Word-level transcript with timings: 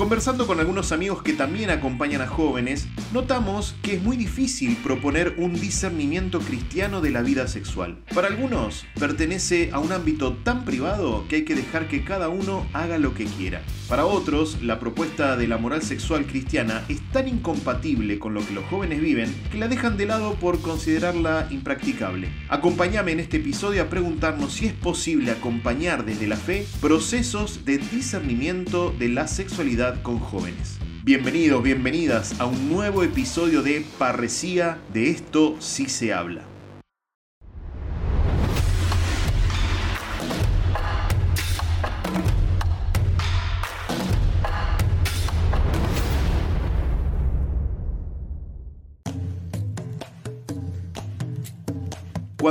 Conversando 0.00 0.46
con 0.46 0.60
algunos 0.60 0.92
amigos 0.92 1.22
que 1.22 1.34
también 1.34 1.68
acompañan 1.68 2.22
a 2.22 2.26
jóvenes, 2.26 2.88
notamos 3.12 3.76
que 3.82 3.96
es 3.96 4.02
muy 4.02 4.16
difícil 4.16 4.78
proponer 4.82 5.34
un 5.36 5.52
discernimiento 5.52 6.40
cristiano 6.40 7.02
de 7.02 7.10
la 7.10 7.20
vida 7.20 7.46
sexual. 7.48 7.98
Para 8.14 8.28
algunos, 8.28 8.86
pertenece 8.98 9.68
a 9.74 9.78
un 9.78 9.92
ámbito 9.92 10.32
tan 10.42 10.64
privado 10.64 11.26
que 11.28 11.36
hay 11.36 11.44
que 11.44 11.54
dejar 11.54 11.86
que 11.86 12.02
cada 12.02 12.30
uno 12.30 12.66
haga 12.72 12.96
lo 12.96 13.12
que 13.12 13.26
quiera. 13.26 13.60
Para 13.90 14.06
otros, 14.06 14.62
la 14.62 14.80
propuesta 14.80 15.36
de 15.36 15.48
la 15.48 15.58
moral 15.58 15.82
sexual 15.82 16.24
cristiana 16.24 16.82
es 16.88 17.00
tan 17.12 17.28
incompatible 17.28 18.18
con 18.18 18.32
lo 18.32 18.46
que 18.46 18.54
los 18.54 18.64
jóvenes 18.66 19.02
viven 19.02 19.34
que 19.52 19.58
la 19.58 19.68
dejan 19.68 19.98
de 19.98 20.06
lado 20.06 20.34
por 20.36 20.62
considerarla 20.62 21.46
impracticable. 21.50 22.30
Acompáñame 22.48 23.12
en 23.12 23.20
este 23.20 23.36
episodio 23.36 23.82
a 23.82 23.90
preguntarnos 23.90 24.54
si 24.54 24.64
es 24.64 24.72
posible 24.72 25.30
acompañar 25.30 26.06
desde 26.06 26.26
la 26.26 26.36
fe 26.36 26.66
procesos 26.80 27.66
de 27.66 27.76
discernimiento 27.76 28.94
de 28.98 29.10
la 29.10 29.28
sexualidad 29.28 29.89
con 29.98 30.18
jóvenes. 30.18 30.78
Bienvenidos, 31.02 31.62
bienvenidas 31.62 32.40
a 32.40 32.46
un 32.46 32.70
nuevo 32.70 33.02
episodio 33.02 33.62
de 33.62 33.84
Parresía, 33.98 34.78
de 34.92 35.10
esto 35.10 35.56
sí 35.58 35.88
se 35.88 36.12
habla. 36.12 36.49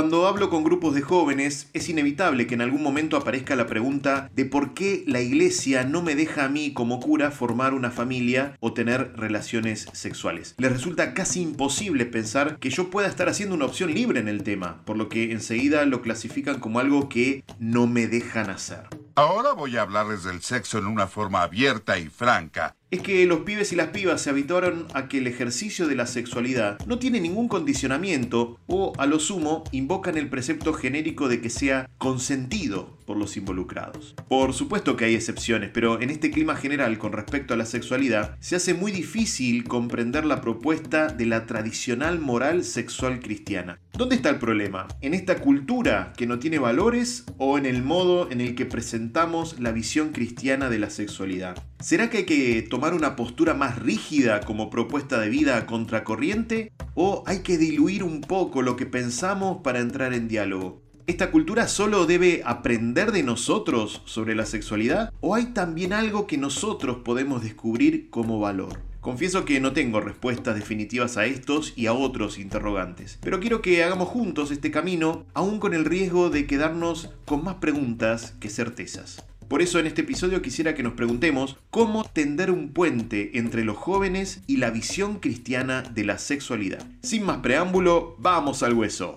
Cuando 0.00 0.26
hablo 0.26 0.48
con 0.48 0.64
grupos 0.64 0.94
de 0.94 1.02
jóvenes, 1.02 1.68
es 1.74 1.90
inevitable 1.90 2.46
que 2.46 2.54
en 2.54 2.62
algún 2.62 2.82
momento 2.82 3.18
aparezca 3.18 3.54
la 3.54 3.66
pregunta 3.66 4.30
de 4.34 4.46
por 4.46 4.72
qué 4.72 5.04
la 5.06 5.20
iglesia 5.20 5.84
no 5.84 6.00
me 6.00 6.14
deja 6.14 6.46
a 6.46 6.48
mí 6.48 6.72
como 6.72 7.00
cura 7.00 7.30
formar 7.30 7.74
una 7.74 7.90
familia 7.90 8.56
o 8.60 8.72
tener 8.72 9.12
relaciones 9.14 9.88
sexuales. 9.92 10.54
Les 10.56 10.72
resulta 10.72 11.12
casi 11.12 11.42
imposible 11.42 12.06
pensar 12.06 12.58
que 12.58 12.70
yo 12.70 12.88
pueda 12.88 13.08
estar 13.08 13.28
haciendo 13.28 13.54
una 13.54 13.66
opción 13.66 13.92
libre 13.92 14.20
en 14.20 14.28
el 14.28 14.42
tema, 14.42 14.80
por 14.86 14.96
lo 14.96 15.10
que 15.10 15.32
enseguida 15.32 15.84
lo 15.84 16.00
clasifican 16.00 16.60
como 16.60 16.80
algo 16.80 17.10
que 17.10 17.44
no 17.58 17.86
me 17.86 18.06
dejan 18.06 18.48
hacer. 18.48 18.84
Ahora 19.20 19.52
voy 19.52 19.76
a 19.76 19.82
hablarles 19.82 20.24
del 20.24 20.40
sexo 20.40 20.78
en 20.78 20.86
una 20.86 21.06
forma 21.06 21.42
abierta 21.42 21.98
y 21.98 22.06
franca, 22.06 22.74
es 22.90 23.02
que 23.02 23.26
los 23.26 23.40
pibes 23.40 23.70
y 23.70 23.76
las 23.76 23.88
pibas 23.88 24.22
se 24.22 24.30
habituaron 24.30 24.88
a 24.94 25.08
que 25.08 25.18
el 25.18 25.26
ejercicio 25.26 25.86
de 25.86 25.94
la 25.94 26.06
sexualidad 26.06 26.78
no 26.86 26.98
tiene 26.98 27.20
ningún 27.20 27.46
condicionamiento 27.46 28.58
o 28.66 28.94
a 28.96 29.04
lo 29.04 29.20
sumo 29.20 29.62
invocan 29.72 30.16
el 30.16 30.30
precepto 30.30 30.72
genérico 30.72 31.28
de 31.28 31.40
que 31.40 31.50
sea 31.50 31.88
consentido 31.98 32.96
por 33.10 33.18
los 33.18 33.36
involucrados. 33.36 34.14
Por 34.28 34.54
supuesto 34.54 34.96
que 34.96 35.06
hay 35.06 35.16
excepciones, 35.16 35.70
pero 35.74 36.00
en 36.00 36.10
este 36.10 36.30
clima 36.30 36.54
general 36.54 36.96
con 36.96 37.10
respecto 37.10 37.54
a 37.54 37.56
la 37.56 37.66
sexualidad 37.66 38.36
se 38.38 38.54
hace 38.54 38.72
muy 38.72 38.92
difícil 38.92 39.64
comprender 39.64 40.24
la 40.24 40.40
propuesta 40.40 41.08
de 41.08 41.26
la 41.26 41.44
tradicional 41.44 42.20
moral 42.20 42.62
sexual 42.62 43.18
cristiana. 43.18 43.80
¿Dónde 43.94 44.14
está 44.14 44.30
el 44.30 44.38
problema? 44.38 44.86
¿En 45.00 45.14
esta 45.14 45.40
cultura 45.40 46.12
que 46.16 46.28
no 46.28 46.38
tiene 46.38 46.60
valores 46.60 47.24
o 47.36 47.58
en 47.58 47.66
el 47.66 47.82
modo 47.82 48.30
en 48.30 48.40
el 48.40 48.54
que 48.54 48.64
presentamos 48.64 49.58
la 49.58 49.72
visión 49.72 50.10
cristiana 50.10 50.70
de 50.70 50.78
la 50.78 50.90
sexualidad? 50.90 51.60
¿Será 51.80 52.10
que 52.10 52.18
hay 52.18 52.26
que 52.26 52.62
tomar 52.62 52.94
una 52.94 53.16
postura 53.16 53.54
más 53.54 53.80
rígida 53.80 54.38
como 54.42 54.70
propuesta 54.70 55.18
de 55.18 55.30
vida 55.30 55.66
contracorriente? 55.66 56.70
¿O 56.94 57.24
hay 57.26 57.40
que 57.40 57.58
diluir 57.58 58.04
un 58.04 58.20
poco 58.20 58.62
lo 58.62 58.76
que 58.76 58.86
pensamos 58.86 59.62
para 59.64 59.80
entrar 59.80 60.14
en 60.14 60.28
diálogo? 60.28 60.88
¿Esta 61.06 61.30
cultura 61.30 61.68
solo 61.68 62.06
debe 62.06 62.42
aprender 62.44 63.12
de 63.12 63.22
nosotros 63.22 64.02
sobre 64.04 64.34
la 64.34 64.46
sexualidad? 64.46 65.12
¿O 65.20 65.34
hay 65.34 65.46
también 65.46 65.92
algo 65.92 66.26
que 66.26 66.38
nosotros 66.38 66.98
podemos 67.04 67.42
descubrir 67.42 68.10
como 68.10 68.38
valor? 68.38 68.80
Confieso 69.00 69.44
que 69.44 69.60
no 69.60 69.72
tengo 69.72 70.00
respuestas 70.00 70.56
definitivas 70.56 71.16
a 71.16 71.24
estos 71.24 71.72
y 71.74 71.86
a 71.86 71.94
otros 71.94 72.38
interrogantes, 72.38 73.18
pero 73.22 73.40
quiero 73.40 73.62
que 73.62 73.82
hagamos 73.82 74.08
juntos 74.08 74.50
este 74.50 74.70
camino, 74.70 75.24
aún 75.32 75.58
con 75.58 75.72
el 75.72 75.86
riesgo 75.86 76.28
de 76.28 76.46
quedarnos 76.46 77.08
con 77.24 77.42
más 77.42 77.56
preguntas 77.56 78.34
que 78.40 78.50
certezas. 78.50 79.24
Por 79.48 79.62
eso 79.62 79.80
en 79.80 79.86
este 79.86 80.02
episodio 80.02 80.42
quisiera 80.42 80.74
que 80.74 80.82
nos 80.82 80.92
preguntemos 80.92 81.56
cómo 81.70 82.04
tender 82.04 82.50
un 82.50 82.72
puente 82.72 83.38
entre 83.38 83.64
los 83.64 83.76
jóvenes 83.76 84.42
y 84.46 84.58
la 84.58 84.70
visión 84.70 85.18
cristiana 85.18 85.82
de 85.82 86.04
la 86.04 86.18
sexualidad. 86.18 86.86
Sin 87.02 87.24
más 87.24 87.38
preámbulo, 87.38 88.14
vamos 88.18 88.62
al 88.62 88.74
hueso. 88.74 89.16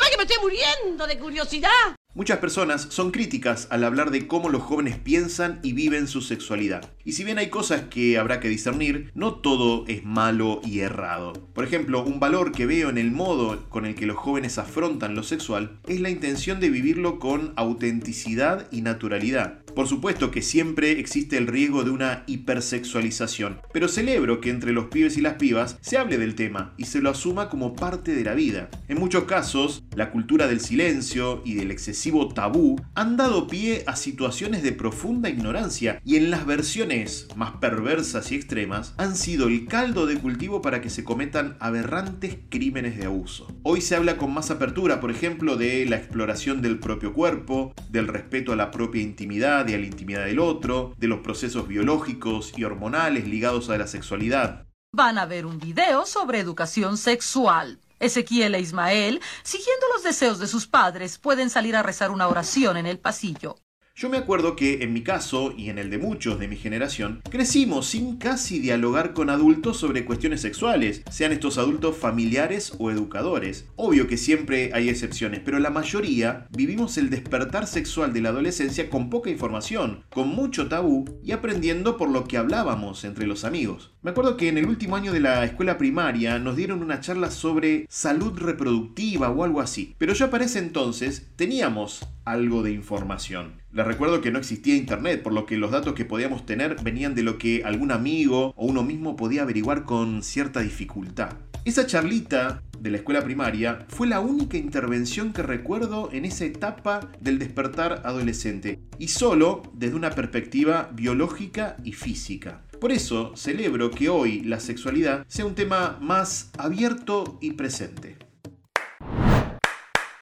Ve 0.00 0.10
que 0.10 0.16
me 0.16 0.22
estoy 0.22 0.38
muriendo 0.42 1.06
de 1.06 1.18
curiosidad. 1.18 1.99
Muchas 2.12 2.38
personas 2.38 2.88
son 2.90 3.12
críticas 3.12 3.68
al 3.70 3.84
hablar 3.84 4.10
de 4.10 4.26
cómo 4.26 4.48
los 4.48 4.62
jóvenes 4.62 4.98
piensan 4.98 5.60
y 5.62 5.74
viven 5.74 6.08
su 6.08 6.22
sexualidad. 6.22 6.90
Y 7.04 7.12
si 7.12 7.22
bien 7.22 7.38
hay 7.38 7.50
cosas 7.50 7.82
que 7.82 8.18
habrá 8.18 8.40
que 8.40 8.48
discernir, 8.48 9.12
no 9.14 9.34
todo 9.34 9.84
es 9.86 10.04
malo 10.04 10.60
y 10.64 10.80
errado. 10.80 11.34
Por 11.54 11.62
ejemplo, 11.62 12.02
un 12.02 12.18
valor 12.18 12.50
que 12.50 12.66
veo 12.66 12.90
en 12.90 12.98
el 12.98 13.12
modo 13.12 13.64
con 13.68 13.86
el 13.86 13.94
que 13.94 14.06
los 14.06 14.16
jóvenes 14.16 14.58
afrontan 14.58 15.14
lo 15.14 15.22
sexual 15.22 15.78
es 15.86 16.00
la 16.00 16.10
intención 16.10 16.58
de 16.58 16.70
vivirlo 16.70 17.20
con 17.20 17.52
autenticidad 17.54 18.66
y 18.72 18.82
naturalidad. 18.82 19.60
Por 19.76 19.86
supuesto 19.86 20.32
que 20.32 20.42
siempre 20.42 20.98
existe 20.98 21.36
el 21.36 21.46
riesgo 21.46 21.84
de 21.84 21.90
una 21.90 22.24
hipersexualización, 22.26 23.60
pero 23.72 23.86
celebro 23.86 24.40
que 24.40 24.50
entre 24.50 24.72
los 24.72 24.86
pibes 24.86 25.16
y 25.16 25.20
las 25.20 25.34
pibas 25.34 25.78
se 25.80 25.96
hable 25.96 26.18
del 26.18 26.34
tema 26.34 26.74
y 26.76 26.86
se 26.86 27.00
lo 27.00 27.08
asuma 27.08 27.48
como 27.48 27.76
parte 27.76 28.16
de 28.16 28.24
la 28.24 28.34
vida. 28.34 28.68
En 28.88 28.98
muchos 28.98 29.24
casos, 29.24 29.84
la 29.94 30.10
cultura 30.10 30.48
del 30.48 30.58
silencio 30.58 31.40
y 31.44 31.54
del 31.54 31.70
excesivo 31.70 31.99
tabú 32.34 32.80
han 32.94 33.16
dado 33.16 33.46
pie 33.46 33.84
a 33.86 33.96
situaciones 33.96 34.62
de 34.62 34.72
profunda 34.72 35.28
ignorancia 35.28 36.00
y 36.04 36.16
en 36.16 36.30
las 36.30 36.46
versiones 36.46 37.28
más 37.36 37.52
perversas 37.52 38.32
y 38.32 38.36
extremas 38.36 38.94
han 38.96 39.16
sido 39.16 39.48
el 39.48 39.66
caldo 39.66 40.06
de 40.06 40.18
cultivo 40.18 40.62
para 40.62 40.80
que 40.80 40.90
se 40.90 41.04
cometan 41.04 41.56
aberrantes 41.60 42.38
crímenes 42.48 42.96
de 42.96 43.06
abuso. 43.06 43.48
Hoy 43.62 43.80
se 43.80 43.96
habla 43.96 44.16
con 44.16 44.32
más 44.32 44.50
apertura, 44.50 45.00
por 45.00 45.10
ejemplo, 45.10 45.56
de 45.56 45.86
la 45.86 45.96
exploración 45.96 46.62
del 46.62 46.78
propio 46.78 47.12
cuerpo, 47.12 47.74
del 47.90 48.08
respeto 48.08 48.52
a 48.52 48.56
la 48.56 48.70
propia 48.70 49.02
intimidad, 49.02 49.68
y 49.68 49.74
a 49.74 49.78
la 49.78 49.86
intimidad 49.86 50.24
del 50.24 50.38
otro, 50.38 50.94
de 50.98 51.08
los 51.08 51.20
procesos 51.20 51.68
biológicos 51.68 52.52
y 52.56 52.64
hormonales 52.64 53.26
ligados 53.26 53.70
a 53.70 53.78
la 53.78 53.86
sexualidad. 53.86 54.66
Van 54.92 55.18
a 55.18 55.26
ver 55.26 55.46
un 55.46 55.58
video 55.58 56.04
sobre 56.06 56.40
educación 56.40 56.96
sexual. 56.96 57.78
Ezequiel 58.00 58.54
e 58.54 58.60
Ismael, 58.60 59.20
siguiendo 59.42 59.86
los 59.94 60.02
deseos 60.02 60.38
de 60.38 60.48
sus 60.48 60.66
padres, 60.66 61.18
pueden 61.18 61.50
salir 61.50 61.76
a 61.76 61.82
rezar 61.82 62.10
una 62.10 62.26
oración 62.26 62.76
en 62.76 62.86
el 62.86 62.98
pasillo. 62.98 63.56
Yo 64.00 64.08
me 64.08 64.16
acuerdo 64.16 64.56
que 64.56 64.82
en 64.82 64.94
mi 64.94 65.02
caso 65.02 65.52
y 65.54 65.68
en 65.68 65.76
el 65.76 65.90
de 65.90 65.98
muchos 65.98 66.38
de 66.38 66.48
mi 66.48 66.56
generación, 66.56 67.20
crecimos 67.28 67.86
sin 67.88 68.16
casi 68.16 68.58
dialogar 68.58 69.12
con 69.12 69.28
adultos 69.28 69.76
sobre 69.76 70.06
cuestiones 70.06 70.40
sexuales, 70.40 71.02
sean 71.10 71.32
estos 71.32 71.58
adultos 71.58 71.98
familiares 71.98 72.72
o 72.78 72.90
educadores. 72.90 73.66
Obvio 73.76 74.06
que 74.06 74.16
siempre 74.16 74.70
hay 74.72 74.88
excepciones, 74.88 75.42
pero 75.44 75.58
la 75.58 75.68
mayoría 75.68 76.46
vivimos 76.48 76.96
el 76.96 77.10
despertar 77.10 77.66
sexual 77.66 78.14
de 78.14 78.22
la 78.22 78.30
adolescencia 78.30 78.88
con 78.88 79.10
poca 79.10 79.28
información, 79.28 80.02
con 80.08 80.28
mucho 80.28 80.66
tabú 80.66 81.04
y 81.22 81.32
aprendiendo 81.32 81.98
por 81.98 82.08
lo 82.08 82.24
que 82.24 82.38
hablábamos 82.38 83.04
entre 83.04 83.26
los 83.26 83.44
amigos. 83.44 83.92
Me 84.00 84.12
acuerdo 84.12 84.38
que 84.38 84.48
en 84.48 84.56
el 84.56 84.64
último 84.64 84.96
año 84.96 85.12
de 85.12 85.20
la 85.20 85.44
escuela 85.44 85.76
primaria 85.76 86.38
nos 86.38 86.56
dieron 86.56 86.82
una 86.82 87.00
charla 87.00 87.30
sobre 87.30 87.84
salud 87.90 88.32
reproductiva 88.38 89.28
o 89.28 89.44
algo 89.44 89.60
así, 89.60 89.94
pero 89.98 90.14
ya 90.14 90.30
para 90.30 90.46
ese 90.46 90.58
entonces 90.58 91.26
teníamos 91.36 92.08
algo 92.24 92.62
de 92.62 92.72
información. 92.72 93.59
Les 93.72 93.86
recuerdo 93.86 94.20
que 94.20 94.32
no 94.32 94.40
existía 94.40 94.74
internet, 94.74 95.22
por 95.22 95.32
lo 95.32 95.46
que 95.46 95.56
los 95.56 95.70
datos 95.70 95.94
que 95.94 96.04
podíamos 96.04 96.44
tener 96.44 96.82
venían 96.82 97.14
de 97.14 97.22
lo 97.22 97.38
que 97.38 97.62
algún 97.64 97.92
amigo 97.92 98.52
o 98.56 98.66
uno 98.66 98.82
mismo 98.82 99.14
podía 99.14 99.42
averiguar 99.42 99.84
con 99.84 100.24
cierta 100.24 100.58
dificultad. 100.58 101.34
Esa 101.64 101.86
charlita 101.86 102.64
de 102.80 102.90
la 102.90 102.96
escuela 102.96 103.22
primaria 103.22 103.86
fue 103.88 104.08
la 104.08 104.18
única 104.18 104.56
intervención 104.56 105.32
que 105.32 105.42
recuerdo 105.42 106.08
en 106.10 106.24
esa 106.24 106.46
etapa 106.46 107.12
del 107.20 107.38
despertar 107.38 108.02
adolescente, 108.04 108.80
y 108.98 109.06
solo 109.06 109.62
desde 109.72 109.94
una 109.94 110.10
perspectiva 110.10 110.90
biológica 110.92 111.76
y 111.84 111.92
física. 111.92 112.62
Por 112.80 112.90
eso 112.90 113.36
celebro 113.36 113.92
que 113.92 114.08
hoy 114.08 114.40
la 114.40 114.58
sexualidad 114.58 115.24
sea 115.28 115.46
un 115.46 115.54
tema 115.54 115.96
más 116.00 116.50
abierto 116.58 117.38
y 117.40 117.52
presente. 117.52 118.16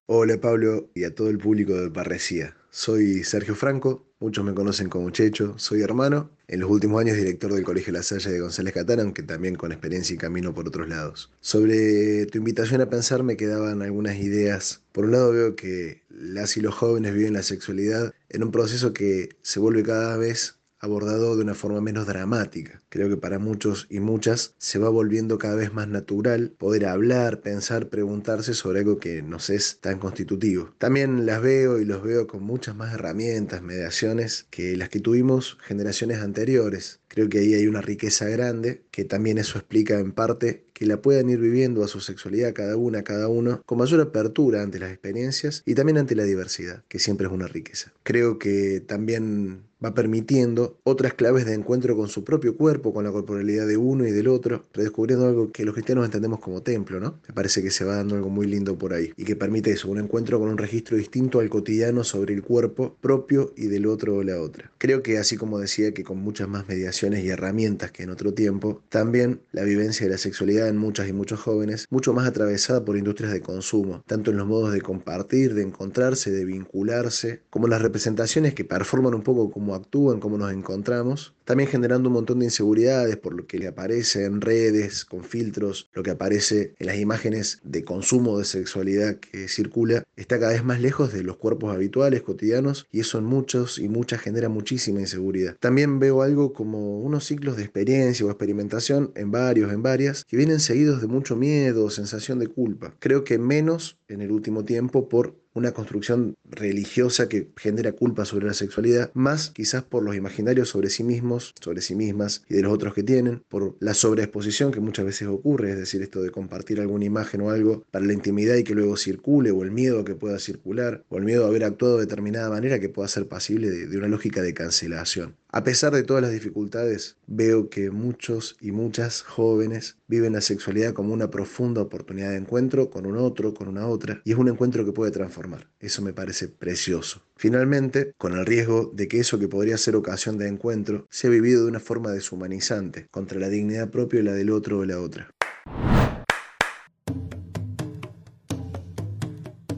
Hola 0.05 0.39
Pablo 0.39 0.91
y 0.95 1.05
a 1.05 1.15
todo 1.15 1.31
el 1.31 1.39
público 1.39 1.75
de 1.75 1.91
Parresía. 1.91 2.58
Soy 2.81 3.25
Sergio 3.25 3.57
Franco, 3.57 4.07
muchos 4.21 4.45
me 4.45 4.55
conocen 4.55 4.89
como 4.89 5.11
Checho, 5.11 5.59
soy 5.59 5.83
hermano, 5.83 6.31
en 6.47 6.61
los 6.61 6.71
últimos 6.71 7.01
años 7.01 7.17
director 7.17 7.53
del 7.53 7.65
Colegio 7.65 7.93
La 7.93 8.05
Salle 8.05 8.31
de 8.31 8.39
González 8.39 8.73
Catán, 8.73 9.01
aunque 9.01 9.25
también 9.25 9.57
con 9.57 9.73
experiencia 9.73 10.15
y 10.15 10.17
camino 10.17 10.55
por 10.55 10.69
otros 10.69 10.89
lados. 10.89 11.29
Sobre 11.41 12.27
tu 12.27 12.39
invitación 12.39 12.81
a 12.81 12.89
pensar 12.89 13.25
me 13.25 13.37
quedaban 13.37 13.83
algunas 13.83 14.19
ideas. 14.19 14.85
Por 14.93 15.07
un 15.07 15.11
lado 15.11 15.33
veo 15.33 15.57
que 15.57 16.05
las 16.09 16.57
y 16.57 16.61
los 16.61 16.73
jóvenes 16.73 17.15
viven 17.15 17.33
la 17.33 17.43
sexualidad 17.43 18.15
en 18.29 18.45
un 18.45 18.53
proceso 18.53 18.93
que 18.93 19.31
se 19.43 19.59
vuelve 19.59 19.83
cada 19.83 20.17
vez 20.17 20.58
abordado 20.81 21.37
de 21.37 21.43
una 21.43 21.55
forma 21.55 21.81
menos 21.81 22.07
dramática. 22.07 22.81
Creo 22.89 23.09
que 23.09 23.17
para 23.17 23.39
muchos 23.39 23.87
y 23.91 24.01
muchas 24.01 24.55
se 24.59 24.79
va 24.79 24.89
volviendo 24.89 25.39
cada 25.39 25.57
vez 25.57 25.73
más 25.73 25.89
natural 25.89 26.53
poder 26.59 26.87
hablar, 26.87 27.41
pensar, 27.41 27.89
preguntarse 27.89 28.55
sobre 28.55 28.81
algo 28.81 28.99
que 28.99 29.23
nos 29.23 29.51
es 29.51 29.79
tan 29.81 29.99
constitutivo. 29.99 30.75
También 30.79 31.27
las 31.27 31.43
veo 31.43 31.79
y 31.79 31.85
los 31.85 32.03
veo 32.03 32.27
con 32.27 32.43
muchas 32.43 32.77
más 32.77 32.95
herramientas, 32.95 33.63
mediaciones 33.63 34.47
que 34.51 34.77
las 34.77 34.89
que 34.89 35.01
tuvimos 35.01 35.59
generaciones 35.63 36.19
anteriores. 36.19 37.01
Creo 37.09 37.29
que 37.29 37.39
ahí 37.39 37.55
hay 37.55 37.67
una 37.67 37.81
riqueza 37.81 38.29
grande, 38.29 38.85
que 38.91 39.05
también 39.05 39.39
eso 39.39 39.59
explica 39.59 39.99
en 39.99 40.13
parte 40.13 40.67
que 40.75 40.87
la 40.87 41.01
puedan 41.01 41.31
ir 41.31 41.39
viviendo 41.39 41.83
a 41.83 41.89
su 41.89 42.01
sexualidad 42.01 42.53
cada 42.55 42.77
una, 42.77 43.03
cada 43.03 43.29
uno, 43.29 43.63
con 43.65 43.79
mayor 43.79 44.01
apertura 44.01 44.63
ante 44.63 44.79
las 44.79 44.93
experiencias 44.93 45.63
y 45.67 45.75
también 45.75 45.99
ante 45.99 46.15
la 46.15 46.25
diversidad, 46.25 46.85
que 46.89 46.99
siempre 46.99 47.27
es 47.27 47.33
una 47.33 47.49
riqueza. 47.49 47.93
Creo 48.05 48.39
que 48.39 48.81
también 48.87 49.68
va 49.85 49.95
permitiendo 49.95 50.79
otras 50.85 51.15
claves 51.15 51.47
de 51.47 51.55
encuentro 51.55 51.97
con 51.97 52.09
su 52.09 52.25
propio 52.25 52.57
cuerpo, 52.57 52.93
con 52.93 53.05
la 53.05 53.13
corporalidad 53.13 53.67
de 53.67 53.77
uno 53.77 54.07
y 54.07 54.11
del 54.11 54.29
otro, 54.29 54.65
redescubriendo 54.73 55.27
algo 55.27 55.53
que 55.53 55.65
los 55.65 55.75
cristianos 55.75 56.05
entendemos 56.05 56.41
como 56.41 56.63
templo, 56.63 57.01
¿no? 57.01 57.21
Me 57.29 57.35
parece 57.35 57.63
que 57.63 57.71
se 57.71 57.85
va 57.85 57.97
dando 57.97 58.17
algo 58.17 58.29
muy 58.29 58.47
lindo 58.47 58.77
por 58.77 58.93
ahí 58.93 59.13
y 59.17 59.25
que 59.25 59.37
permite 59.37 59.71
eso, 59.71 59.89
un 59.89 59.99
encuentro 59.99 60.39
con 60.39 60.49
un 60.49 60.59
registro 60.59 60.97
distinto 60.97 61.41
al 61.41 61.49
cotidiano 61.49 62.05
sobre 62.05 62.35
el 62.35 62.43
cuerpo 62.43 62.97
propio 63.01 63.53
y 63.57 63.67
del 63.67 63.87
otro 63.87 64.17
o 64.17 64.23
la 64.23 64.41
otra. 64.41 64.71
Creo 64.79 65.03
que 65.03 65.19
así 65.19 65.37
como 65.37 65.59
decía 65.59 65.93
que 65.93 66.05
con 66.05 66.19
muchas 66.19 66.49
más 66.49 66.69
mediaciones 66.69 67.25
y 67.25 67.29
herramientas 67.29 67.93
que 67.93 68.03
en 68.03 68.11
otro 68.11 68.35
tiempo, 68.35 68.83
también 68.89 69.41
la 69.53 69.63
vivencia 69.63 70.07
de 70.07 70.13
la 70.13 70.19
sexualidad 70.19 70.69
en 70.69 70.77
muchas 70.77 71.09
y 71.09 71.13
muchos 71.13 71.41
jóvenes, 71.41 71.87
mucho 71.91 72.13
más 72.13 72.27
atravesada 72.27 72.85
por 72.85 72.97
industrias 72.97 73.33
de 73.33 73.41
consumo, 73.41 74.03
tanto 74.07 74.31
en 74.31 74.39
los 74.39 74.47
modos 74.47 74.73
de 74.73 74.81
compartir, 74.81 75.55
de 75.55 75.63
encontrarse, 75.63 76.31
de 76.31 76.45
vincularse, 76.45 77.43
como 77.51 77.69
las 77.69 77.83
representaciones 77.83 78.55
que 78.55 78.65
performan 78.65 79.15
un 79.15 79.23
poco 79.23 79.51
como 79.51 79.68
actúan, 79.75 80.21
cómo 80.21 80.39
nos 80.39 80.53
encontramos, 80.53 81.35
también 81.45 81.71
generando 81.71 82.11
un 82.11 82.15
montón 82.15 82.41
de 82.41 82.45
inseguridades 82.45 83.17
por 83.17 83.35
lo 83.35 83.47
que 83.47 83.59
le 83.59 83.69
aparece 83.69 84.27
en 84.27 84.43
redes, 84.43 85.07
con 85.07 85.25
filtros, 85.25 85.89
lo 85.95 86.03
que 86.03 86.11
aparece 86.11 86.75
en 86.79 86.87
las 86.87 86.99
imágenes 86.99 87.61
de 87.65 87.85
consumo 87.85 88.39
de 88.39 88.45
sexualidad 88.45 89.17
que 89.17 89.49
circula, 89.49 90.05
está 90.17 90.39
cada 90.39 90.53
vez 90.53 90.63
más 90.63 90.81
lejos 90.81 91.13
de 91.13 91.23
los 91.23 91.37
cuerpos 91.37 91.75
habituales, 91.75 92.21
cotidianos, 92.21 92.87
y 92.93 93.01
eso 93.01 93.19
en 93.19 93.25
muchos 93.25 93.79
y 93.79 93.89
muchas 93.89 94.21
genera 94.21 94.51
muchísima 94.51 95.01
inseguridad. 95.01 95.57
También 95.59 95.99
veo 95.99 96.21
algo 96.21 96.53
como 96.53 97.01
unos 97.01 97.25
ciclos 97.25 97.57
de 97.57 97.63
experiencia 97.63 98.27
o 98.27 98.31
experimentación 98.31 99.13
en 99.15 99.31
varios, 99.31 99.73
en 99.73 99.83
varias, 99.83 100.25
que 100.25 100.37
vienen 100.37 100.61
seguidos 100.61 101.01
de 101.01 101.07
mucho 101.07 101.35
miedo, 101.35 101.89
sensación 101.89 102.39
de 102.39 102.49
culpa. 102.49 102.95
Creo 102.99 103.25
que 103.25 103.39
menos 103.39 103.99
en 104.09 104.21
el 104.21 104.33
último 104.33 104.65
tiempo 104.65 105.09
por 105.09 105.35
una 105.59 105.73
construcción 105.73 106.35
religiosa 106.45 107.29
que 107.29 107.51
genera 107.57 107.93
culpa 107.93 108.25
sobre 108.25 108.47
la 108.47 108.55
sexualidad, 108.55 109.11
más 109.15 109.51
quizás 109.51 109.83
por 109.83 110.03
los 110.03 110.17
imaginarios 110.17 110.69
sobre 110.69 110.91
sí 110.91 111.05
mismos, 111.05 111.55
sobre 111.61 111.83
sí 111.83 111.95
mismas 111.95 112.45
y 112.49 112.55
de 112.55 112.63
los 112.63 112.73
otros 112.73 112.95
que 112.95 113.03
tienen, 113.03 113.43
por 113.49 113.77
la 113.81 113.95
sobreexposición 113.95 114.73
que 114.73 114.81
muchas 114.81 115.05
veces 115.05 115.29
ocurre, 115.29 115.73
es 115.73 115.79
decir, 115.79 116.03
esto 116.03 116.23
de 116.23 116.31
compartir 116.31 116.81
alguna 116.81 117.05
imagen 117.05 117.41
o 117.43 117.51
algo 117.51 117.85
para 117.91 118.05
la 118.05 118.13
intimidad 118.13 118.57
y 118.57 118.65
que 118.65 118.75
luego 118.75 118.97
circule, 118.97 119.51
o 119.51 119.63
el 119.63 119.71
miedo 119.71 120.01
a 120.01 120.05
que 120.05 120.15
pueda 120.15 120.39
circular, 120.39 121.05
o 121.09 121.19
el 121.19 121.25
miedo 121.25 121.45
a 121.45 121.49
haber 121.49 121.65
actuado 121.65 121.97
de 121.97 122.07
determinada 122.07 122.49
manera 122.51 122.81
que 122.81 122.89
pueda 122.89 123.09
ser 123.09 123.29
pasible 123.29 123.71
de, 123.71 123.87
de 123.87 123.99
una 123.99 124.09
lógica 124.09 124.43
de 124.43 124.55
cancelación. 124.55 125.37
A 125.51 125.65
pesar 125.65 125.95
de 125.95 126.03
todas 126.03 126.23
las 126.23 126.33
dificultades, 126.33 127.17
veo 127.27 127.71
que 127.71 127.91
muchos 127.91 128.59
y 128.61 128.71
muchas 128.71 129.23
jóvenes 129.23 129.97
viven 130.07 130.35
la 130.35 130.43
sexualidad 130.43 130.93
como 130.93 131.15
una 131.15 131.31
profunda 131.31 131.81
oportunidad 131.81 132.33
de 132.33 132.37
encuentro 132.37 132.91
con 132.91 133.07
un 133.07 133.17
otro, 133.17 133.55
con 133.55 133.67
una 133.67 133.87
otra, 133.87 134.21
y 134.27 134.33
es 134.33 134.37
un 134.37 134.49
encuentro 134.49 134.85
que 134.85 134.93
puede 134.93 135.11
transformar. 135.11 135.67
Eso 135.81 136.03
me 136.03 136.13
parece 136.13 136.49
precioso. 136.49 137.23
Finalmente, 137.37 138.13
con 138.19 138.35
el 138.35 138.45
riesgo 138.45 138.91
de 138.93 139.09
que 139.09 139.21
eso 139.21 139.39
que 139.39 139.49
podría 139.49 139.79
ser 139.79 139.97
ocasión 139.97 140.37
de 140.37 140.49
encuentro 140.49 141.07
sea 141.09 141.31
vivido 141.31 141.63
de 141.63 141.71
una 141.71 141.81
forma 141.81 142.11
deshumanizante, 142.11 143.07
contra 143.11 143.41
la 143.41 143.49
dignidad 143.49 143.89
propia 143.89 144.21
y 144.21 144.25
la 144.25 144.35
del 144.35 144.51
otro 144.51 144.81
o 144.81 144.85
la 144.85 145.01
otra. 145.01 145.31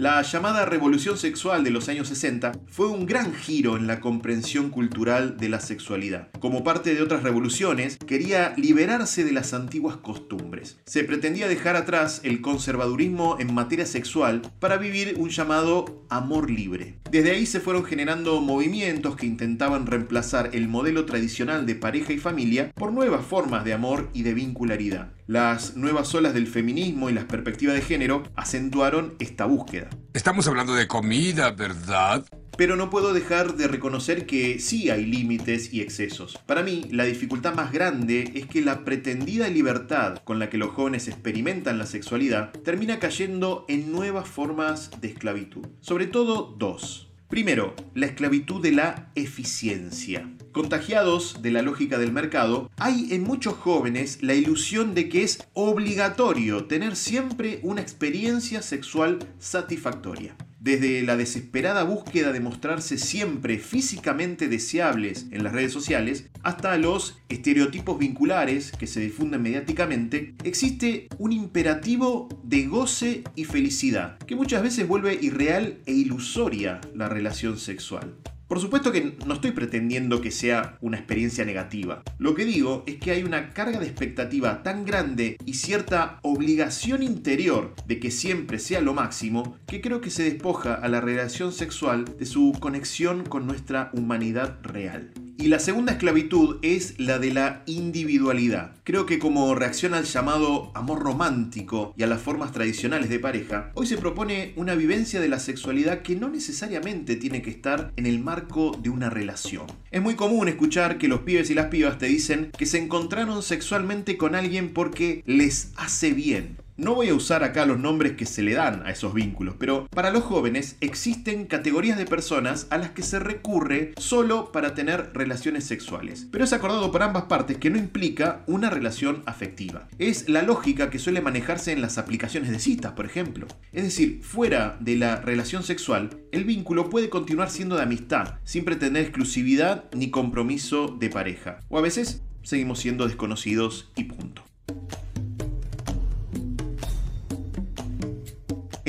La 0.00 0.23
llamada 0.23 0.64
revolución 0.64 1.19
sexual 1.19 1.62
de 1.62 1.69
los 1.69 1.91
años 1.91 2.08
60 2.08 2.52
fue 2.69 2.87
un 2.87 3.05
gran 3.05 3.35
giro 3.35 3.76
en 3.76 3.87
la 3.87 4.00
comprensión 4.00 4.70
cultural 4.70 5.37
de 5.37 5.50
la 5.50 5.61
sexualidad. 5.61 6.31
Como 6.41 6.64
parte 6.64 6.94
de 6.94 7.02
otras 7.02 7.23
revoluciones, 7.23 7.99
quería 7.99 8.55
liberarse 8.56 9.25
de 9.25 9.32
las 9.32 9.52
antiguas 9.52 9.99
costumbres. 9.99 10.79
Se 10.87 11.05
pretendía 11.05 11.49
dejar 11.49 11.76
atrás 11.76 12.23
el 12.25 12.41
conservadurismo 12.41 13.37
en 13.41 13.52
materia 13.52 13.85
sexual 13.85 14.41
para 14.58 14.79
vivir 14.79 15.17
un 15.19 15.29
llamado 15.29 16.06
amor 16.08 16.50
libre. 16.50 16.94
Desde 17.11 17.32
ahí 17.32 17.44
se 17.44 17.61
fueron 17.61 17.85
generando 17.85 18.41
movimientos 18.41 19.17
que 19.17 19.26
intentaban 19.26 19.85
reemplazar 19.85 20.49
el 20.55 20.67
modelo 20.67 21.05
tradicional 21.05 21.67
de 21.67 21.75
pareja 21.75 22.14
y 22.14 22.19
familia 22.19 22.73
por 22.75 22.91
nuevas 22.91 23.26
formas 23.26 23.67
de 23.67 23.75
amor 23.75 24.08
y 24.14 24.23
de 24.23 24.32
vincularidad. 24.32 25.12
Las 25.30 25.76
nuevas 25.76 26.12
olas 26.16 26.34
del 26.34 26.48
feminismo 26.48 27.08
y 27.08 27.12
las 27.12 27.22
perspectivas 27.22 27.76
de 27.76 27.82
género 27.82 28.24
acentuaron 28.34 29.14
esta 29.20 29.44
búsqueda. 29.44 29.88
Estamos 30.12 30.48
hablando 30.48 30.74
de 30.74 30.88
comida, 30.88 31.52
¿verdad? 31.52 32.26
Pero 32.58 32.74
no 32.74 32.90
puedo 32.90 33.12
dejar 33.14 33.54
de 33.54 33.68
reconocer 33.68 34.26
que 34.26 34.58
sí 34.58 34.90
hay 34.90 35.06
límites 35.06 35.72
y 35.72 35.82
excesos. 35.82 36.36
Para 36.46 36.64
mí, 36.64 36.82
la 36.90 37.04
dificultad 37.04 37.54
más 37.54 37.70
grande 37.70 38.32
es 38.34 38.46
que 38.46 38.60
la 38.60 38.84
pretendida 38.84 39.46
libertad 39.46 40.18
con 40.24 40.40
la 40.40 40.50
que 40.50 40.58
los 40.58 40.70
jóvenes 40.70 41.06
experimentan 41.06 41.78
la 41.78 41.86
sexualidad 41.86 42.50
termina 42.64 42.98
cayendo 42.98 43.66
en 43.68 43.92
nuevas 43.92 44.26
formas 44.26 44.90
de 45.00 45.06
esclavitud. 45.10 45.64
Sobre 45.80 46.08
todo 46.08 46.56
dos. 46.58 47.09
Primero, 47.30 47.76
la 47.94 48.06
esclavitud 48.06 48.60
de 48.60 48.72
la 48.72 49.12
eficiencia. 49.14 50.28
Contagiados 50.50 51.42
de 51.42 51.52
la 51.52 51.62
lógica 51.62 51.96
del 51.96 52.10
mercado, 52.10 52.68
hay 52.76 53.06
en 53.12 53.22
muchos 53.22 53.54
jóvenes 53.54 54.18
la 54.20 54.34
ilusión 54.34 54.94
de 54.94 55.08
que 55.08 55.22
es 55.22 55.46
obligatorio 55.52 56.64
tener 56.64 56.96
siempre 56.96 57.60
una 57.62 57.82
experiencia 57.82 58.62
sexual 58.62 59.20
satisfactoria. 59.38 60.34
Desde 60.60 61.00
la 61.02 61.16
desesperada 61.16 61.84
búsqueda 61.84 62.32
de 62.32 62.40
mostrarse 62.40 62.98
siempre 62.98 63.58
físicamente 63.58 64.46
deseables 64.46 65.26
en 65.30 65.42
las 65.42 65.54
redes 65.54 65.72
sociales 65.72 66.26
hasta 66.42 66.76
los 66.76 67.18
estereotipos 67.30 67.98
vinculares 67.98 68.70
que 68.72 68.86
se 68.86 69.00
difunden 69.00 69.40
mediáticamente, 69.40 70.34
existe 70.44 71.08
un 71.16 71.32
imperativo 71.32 72.28
de 72.42 72.66
goce 72.66 73.24
y 73.34 73.44
felicidad 73.44 74.18
que 74.18 74.36
muchas 74.36 74.62
veces 74.62 74.86
vuelve 74.86 75.18
irreal 75.18 75.78
e 75.86 75.92
ilusoria 75.92 76.82
la 76.94 77.08
relación 77.08 77.56
sexual. 77.56 78.16
Por 78.50 78.58
supuesto 78.58 78.91
que 78.91 79.17
no 79.25 79.35
estoy 79.35 79.52
pretendiendo 79.52 80.20
que 80.20 80.32
sea 80.32 80.76
una 80.81 80.97
experiencia 80.97 81.44
negativa. 81.44 82.02
Lo 82.19 82.35
que 82.35 82.44
digo 82.44 82.82
es 82.85 82.97
que 82.97 83.12
hay 83.12 83.23
una 83.23 83.50
carga 83.50 83.79
de 83.79 83.87
expectativa 83.87 84.64
tan 84.64 84.85
grande 84.85 85.37
y 85.47 85.55
cierta 85.55 86.19
obligación 86.23 87.05
interior 87.05 87.76
de 87.87 88.00
que 88.00 88.11
siempre 88.11 88.58
sea 88.58 88.81
lo 88.81 88.93
máximo 88.93 89.56
que 89.69 89.81
creo 89.81 90.00
que 90.00 90.11
se 90.11 90.25
despoja 90.25 90.75
a 90.75 90.88
la 90.88 91.00
relación 91.00 91.52
sexual 91.52 92.06
de 92.19 92.26
su 92.26 92.52
conexión 92.58 93.25
con 93.25 93.47
nuestra 93.47 93.93
humanidad 93.93 94.58
real. 94.64 95.12
Y 95.40 95.48
la 95.48 95.58
segunda 95.58 95.92
esclavitud 95.92 96.59
es 96.61 96.97
la 96.99 97.18
de 97.18 97.32
la 97.32 97.62
individualidad. 97.64 98.73
Creo 98.85 99.06
que 99.06 99.18
como 99.18 99.54
reacción 99.54 99.94
al 99.94 100.04
llamado 100.04 100.70
amor 100.75 101.00
romántico 101.00 101.94
y 101.97 102.02
a 102.02 102.06
las 102.06 102.20
formas 102.20 102.52
tradicionales 102.52 103.09
de 103.09 103.20
pareja, 103.20 103.70
hoy 103.73 103.87
se 103.87 103.97
propone 103.97 104.52
una 104.56 104.75
vivencia 104.75 105.18
de 105.18 105.28
la 105.30 105.38
sexualidad 105.38 106.02
que 106.02 106.14
no 106.14 106.28
necesariamente 106.28 107.16
tiene 107.16 107.40
que 107.40 107.49
estar 107.49 107.90
en 107.97 108.04
el 108.04 108.18
marco 108.18 108.78
de 108.82 108.90
una 108.90 109.09
relación. 109.09 109.64
Es 109.90 110.02
muy 110.02 110.14
común 110.14 110.47
escuchar 110.49 110.99
que 110.99 111.09
los 111.09 111.20
pibes 111.20 111.49
y 111.49 111.54
las 111.54 111.68
pibas 111.68 111.97
te 111.97 112.04
dicen 112.04 112.50
que 112.59 112.66
se 112.66 112.76
encontraron 112.76 113.42
sexualmente 113.42 114.18
con 114.18 114.35
alguien 114.35 114.75
porque 114.75 115.23
les 115.25 115.73
hace 115.76 116.12
bien. 116.12 116.59
No 116.80 116.94
voy 116.94 117.10
a 117.10 117.14
usar 117.14 117.44
acá 117.44 117.66
los 117.66 117.78
nombres 117.78 118.12
que 118.12 118.25
se 118.25 118.40
le 118.42 118.54
dan 118.54 118.87
a 118.87 118.90
esos 118.90 119.12
vínculos, 119.12 119.54
pero 119.58 119.87
para 119.88 120.10
los 120.10 120.25
jóvenes 120.25 120.78
existen 120.80 121.44
categorías 121.44 121.99
de 121.99 122.06
personas 122.06 122.68
a 122.70 122.78
las 122.78 122.92
que 122.92 123.02
se 123.02 123.18
recurre 123.18 123.92
solo 123.99 124.50
para 124.50 124.72
tener 124.72 125.10
relaciones 125.12 125.64
sexuales. 125.64 126.26
Pero 126.32 126.42
es 126.42 126.54
acordado 126.54 126.90
por 126.90 127.02
ambas 127.02 127.25
partes 127.25 127.58
que 127.58 127.68
no 127.68 127.76
implica 127.76 128.44
una 128.46 128.70
relación 128.70 129.22
afectiva. 129.26 129.88
Es 129.99 130.30
la 130.30 130.40
lógica 130.40 130.88
que 130.88 130.99
suele 130.99 131.20
manejarse 131.20 131.72
en 131.72 131.82
las 131.82 131.99
aplicaciones 131.99 132.50
de 132.50 132.58
citas, 132.58 132.92
por 132.92 133.04
ejemplo. 133.04 133.46
Es 133.75 133.82
decir, 133.84 134.22
fuera 134.22 134.78
de 134.80 134.96
la 134.96 135.16
relación 135.16 135.62
sexual, 135.62 136.08
el 136.32 136.44
vínculo 136.44 136.88
puede 136.88 137.10
continuar 137.10 137.50
siendo 137.50 137.76
de 137.76 137.82
amistad, 137.82 138.37
sin 138.44 138.64
pretender 138.64 139.02
exclusividad 139.02 139.84
ni 139.92 140.08
compromiso 140.08 140.96
de 140.99 141.10
pareja. 141.10 141.60
O 141.68 141.76
a 141.76 141.82
veces 141.82 142.22
seguimos 142.42 142.78
siendo 142.78 143.06
desconocidos 143.06 143.92
y 143.96 144.04
punto. 144.04 144.44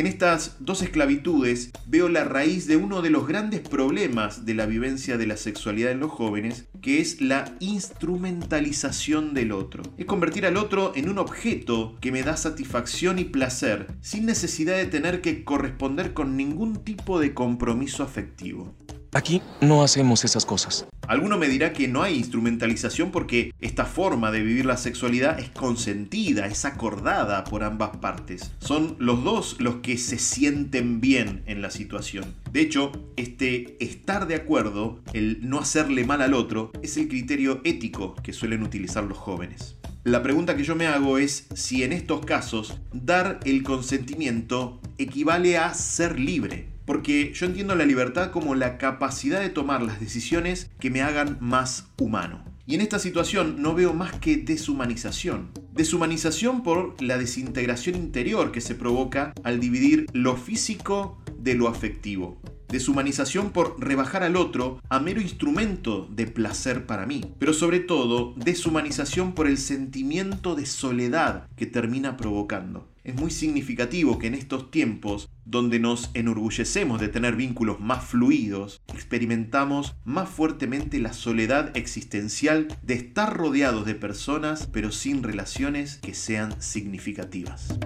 En 0.02 0.08
estas 0.08 0.56
dos 0.58 0.82
esclavitudes 0.82 1.70
veo 1.86 2.10
la 2.10 2.24
raíz 2.24 2.66
de 2.66 2.76
uno 2.76 3.04
de 3.04 3.12
los 3.12 3.28
grandes 3.28 3.60
problemas 3.60 4.48
de 4.48 4.56
la 4.56 4.66
vivencia 4.66 5.16
de 5.16 5.28
la 5.28 5.38
sexualidad 5.38 5.92
en 5.92 6.00
los 6.00 6.10
jóvenes, 6.10 6.66
que 6.82 7.02
es 7.02 7.22
la 7.22 7.54
instrumentalización 7.60 9.36
del 9.36 9.52
otro. 9.52 9.84
Es 10.00 10.08
convertir 10.08 10.48
al 10.48 10.58
otro 10.58 10.92
en 10.96 11.08
un 11.08 11.20
objeto 11.20 11.98
que 12.02 12.12
me 12.12 12.24
da 12.24 12.36
satisfacción 12.36 13.20
y 13.20 13.26
placer, 13.26 13.94
sin 14.02 14.26
necesidad 14.26 14.76
de 14.76 14.88
tener 14.88 15.22
que 15.22 15.44
corresponder 15.44 16.16
con 16.16 16.36
ningún 16.36 16.84
tipo 16.84 17.20
de 17.20 17.36
compromiso 17.36 18.02
afectivo. 18.02 18.74
Aquí 19.14 19.44
no 19.62 19.84
hacemos 19.84 20.26
esas 20.26 20.48
cosas. 20.48 20.88
Alguno 21.08 21.38
me 21.38 21.50
dirá 21.50 21.74
que 21.74 21.88
no 21.88 22.04
hay 22.04 22.16
instrumentalización 22.16 23.12
porque 23.12 23.54
esta 23.60 23.86
forma 23.86 24.32
de 24.32 24.42
vivir 24.42 24.66
la 24.66 24.78
sexualidad 24.78 25.40
es 25.40 25.50
consentida, 25.50 26.48
es 26.48 26.66
acordada 26.66 27.44
por 27.44 27.64
ambas 27.64 27.98
partes. 27.98 28.52
Son 28.60 28.96
los 29.00 29.24
dos 29.24 29.58
los 29.60 29.78
que 29.78 29.98
se 29.98 30.18
sienten 30.18 31.02
bien 31.02 31.44
en 31.46 31.62
la 31.62 31.72
situación. 31.72 32.36
De 32.52 32.62
hecho, 32.62 32.92
este 33.18 33.78
estar 33.84 34.28
de 34.28 34.36
acuerdo, 34.36 35.02
el 35.14 35.40
no 35.42 35.60
hacerle 35.60 36.06
mal 36.06 36.22
al 36.22 36.34
otro, 36.34 36.72
es 36.82 36.98
el 36.98 37.08
criterio 37.08 37.62
ético 37.64 38.16
que 38.24 38.34
suelen 38.34 38.64
utilizar 38.64 39.04
los 39.04 39.18
jóvenes. 39.18 39.76
La 40.04 40.24
pregunta 40.24 40.58
que 40.58 40.64
yo 40.64 40.76
me 40.76 40.88
hago 40.88 41.20
es 41.20 41.46
si 41.54 41.84
en 41.84 41.94
estos 41.94 42.26
casos 42.26 42.80
dar 42.92 43.40
el 43.46 43.62
consentimiento 43.62 44.82
equivale 44.98 45.60
a 45.60 45.76
ser 45.76 46.20
libre. 46.20 46.71
Porque 46.86 47.32
yo 47.34 47.46
entiendo 47.46 47.76
la 47.76 47.86
libertad 47.86 48.32
como 48.32 48.56
la 48.56 48.78
capacidad 48.78 49.40
de 49.40 49.50
tomar 49.50 49.82
las 49.82 50.00
decisiones 50.00 50.70
que 50.80 50.90
me 50.90 51.02
hagan 51.02 51.38
más 51.40 51.88
humano. 51.98 52.44
Y 52.66 52.76
en 52.76 52.82
esta 52.82 53.00
situación 53.00 53.62
no 53.62 53.74
veo 53.74 53.94
más 53.94 54.14
que 54.14 54.38
deshumanización. 54.38 55.50
Deshumanización 55.74 56.64
por 56.64 57.02
la 57.02 57.18
desintegración 57.18 57.96
interior 57.96 58.52
que 58.52 58.62
se 58.62 58.76
provoca 58.76 59.34
al 59.44 59.60
dividir 59.60 60.06
lo 60.14 60.38
físico 60.38 61.18
de 61.38 61.56
lo 61.56 61.68
afectivo. 61.68 62.40
Deshumanización 62.70 63.52
por 63.52 63.76
rebajar 63.84 64.24
al 64.24 64.38
otro 64.38 64.80
a 64.88 65.00
mero 65.00 65.20
instrumento 65.20 66.08
de 66.10 66.28
placer 66.28 66.86
para 66.86 67.06
mí. 67.06 67.34
Pero 67.38 67.54
sobre 67.54 67.82
todo, 67.82 68.34
deshumanización 68.38 69.34
por 69.34 69.48
el 69.48 69.58
sentimiento 69.58 70.56
de 70.56 70.66
soledad 70.66 71.50
que 71.58 71.66
termina 71.66 72.16
provocando. 72.16 72.88
Es 73.04 73.16
muy 73.16 73.32
significativo 73.32 74.20
que 74.20 74.28
en 74.28 74.36
estos 74.36 74.72
tiempos, 74.72 75.28
donde 75.52 75.80
nos 75.80 76.10
enorgullecemos 76.14 77.00
de 77.02 77.10
tener 77.10 77.36
vínculos 77.36 77.80
más 77.82 78.06
fluidos, 78.06 78.82
experimentamos 78.88 79.96
más 80.06 80.30
fuertemente 80.30 81.00
la 81.00 81.12
soledad 81.12 81.76
existencial 81.76 82.70
de 82.82 82.94
estar 82.94 83.36
rodeados 83.36 83.86
de 83.86 83.96
personas 83.96 84.68
pero 84.72 84.92
sin 84.92 85.24
relaciones 85.24 85.98
que 85.98 86.14
sean 86.14 86.60
significativas. 86.62 87.78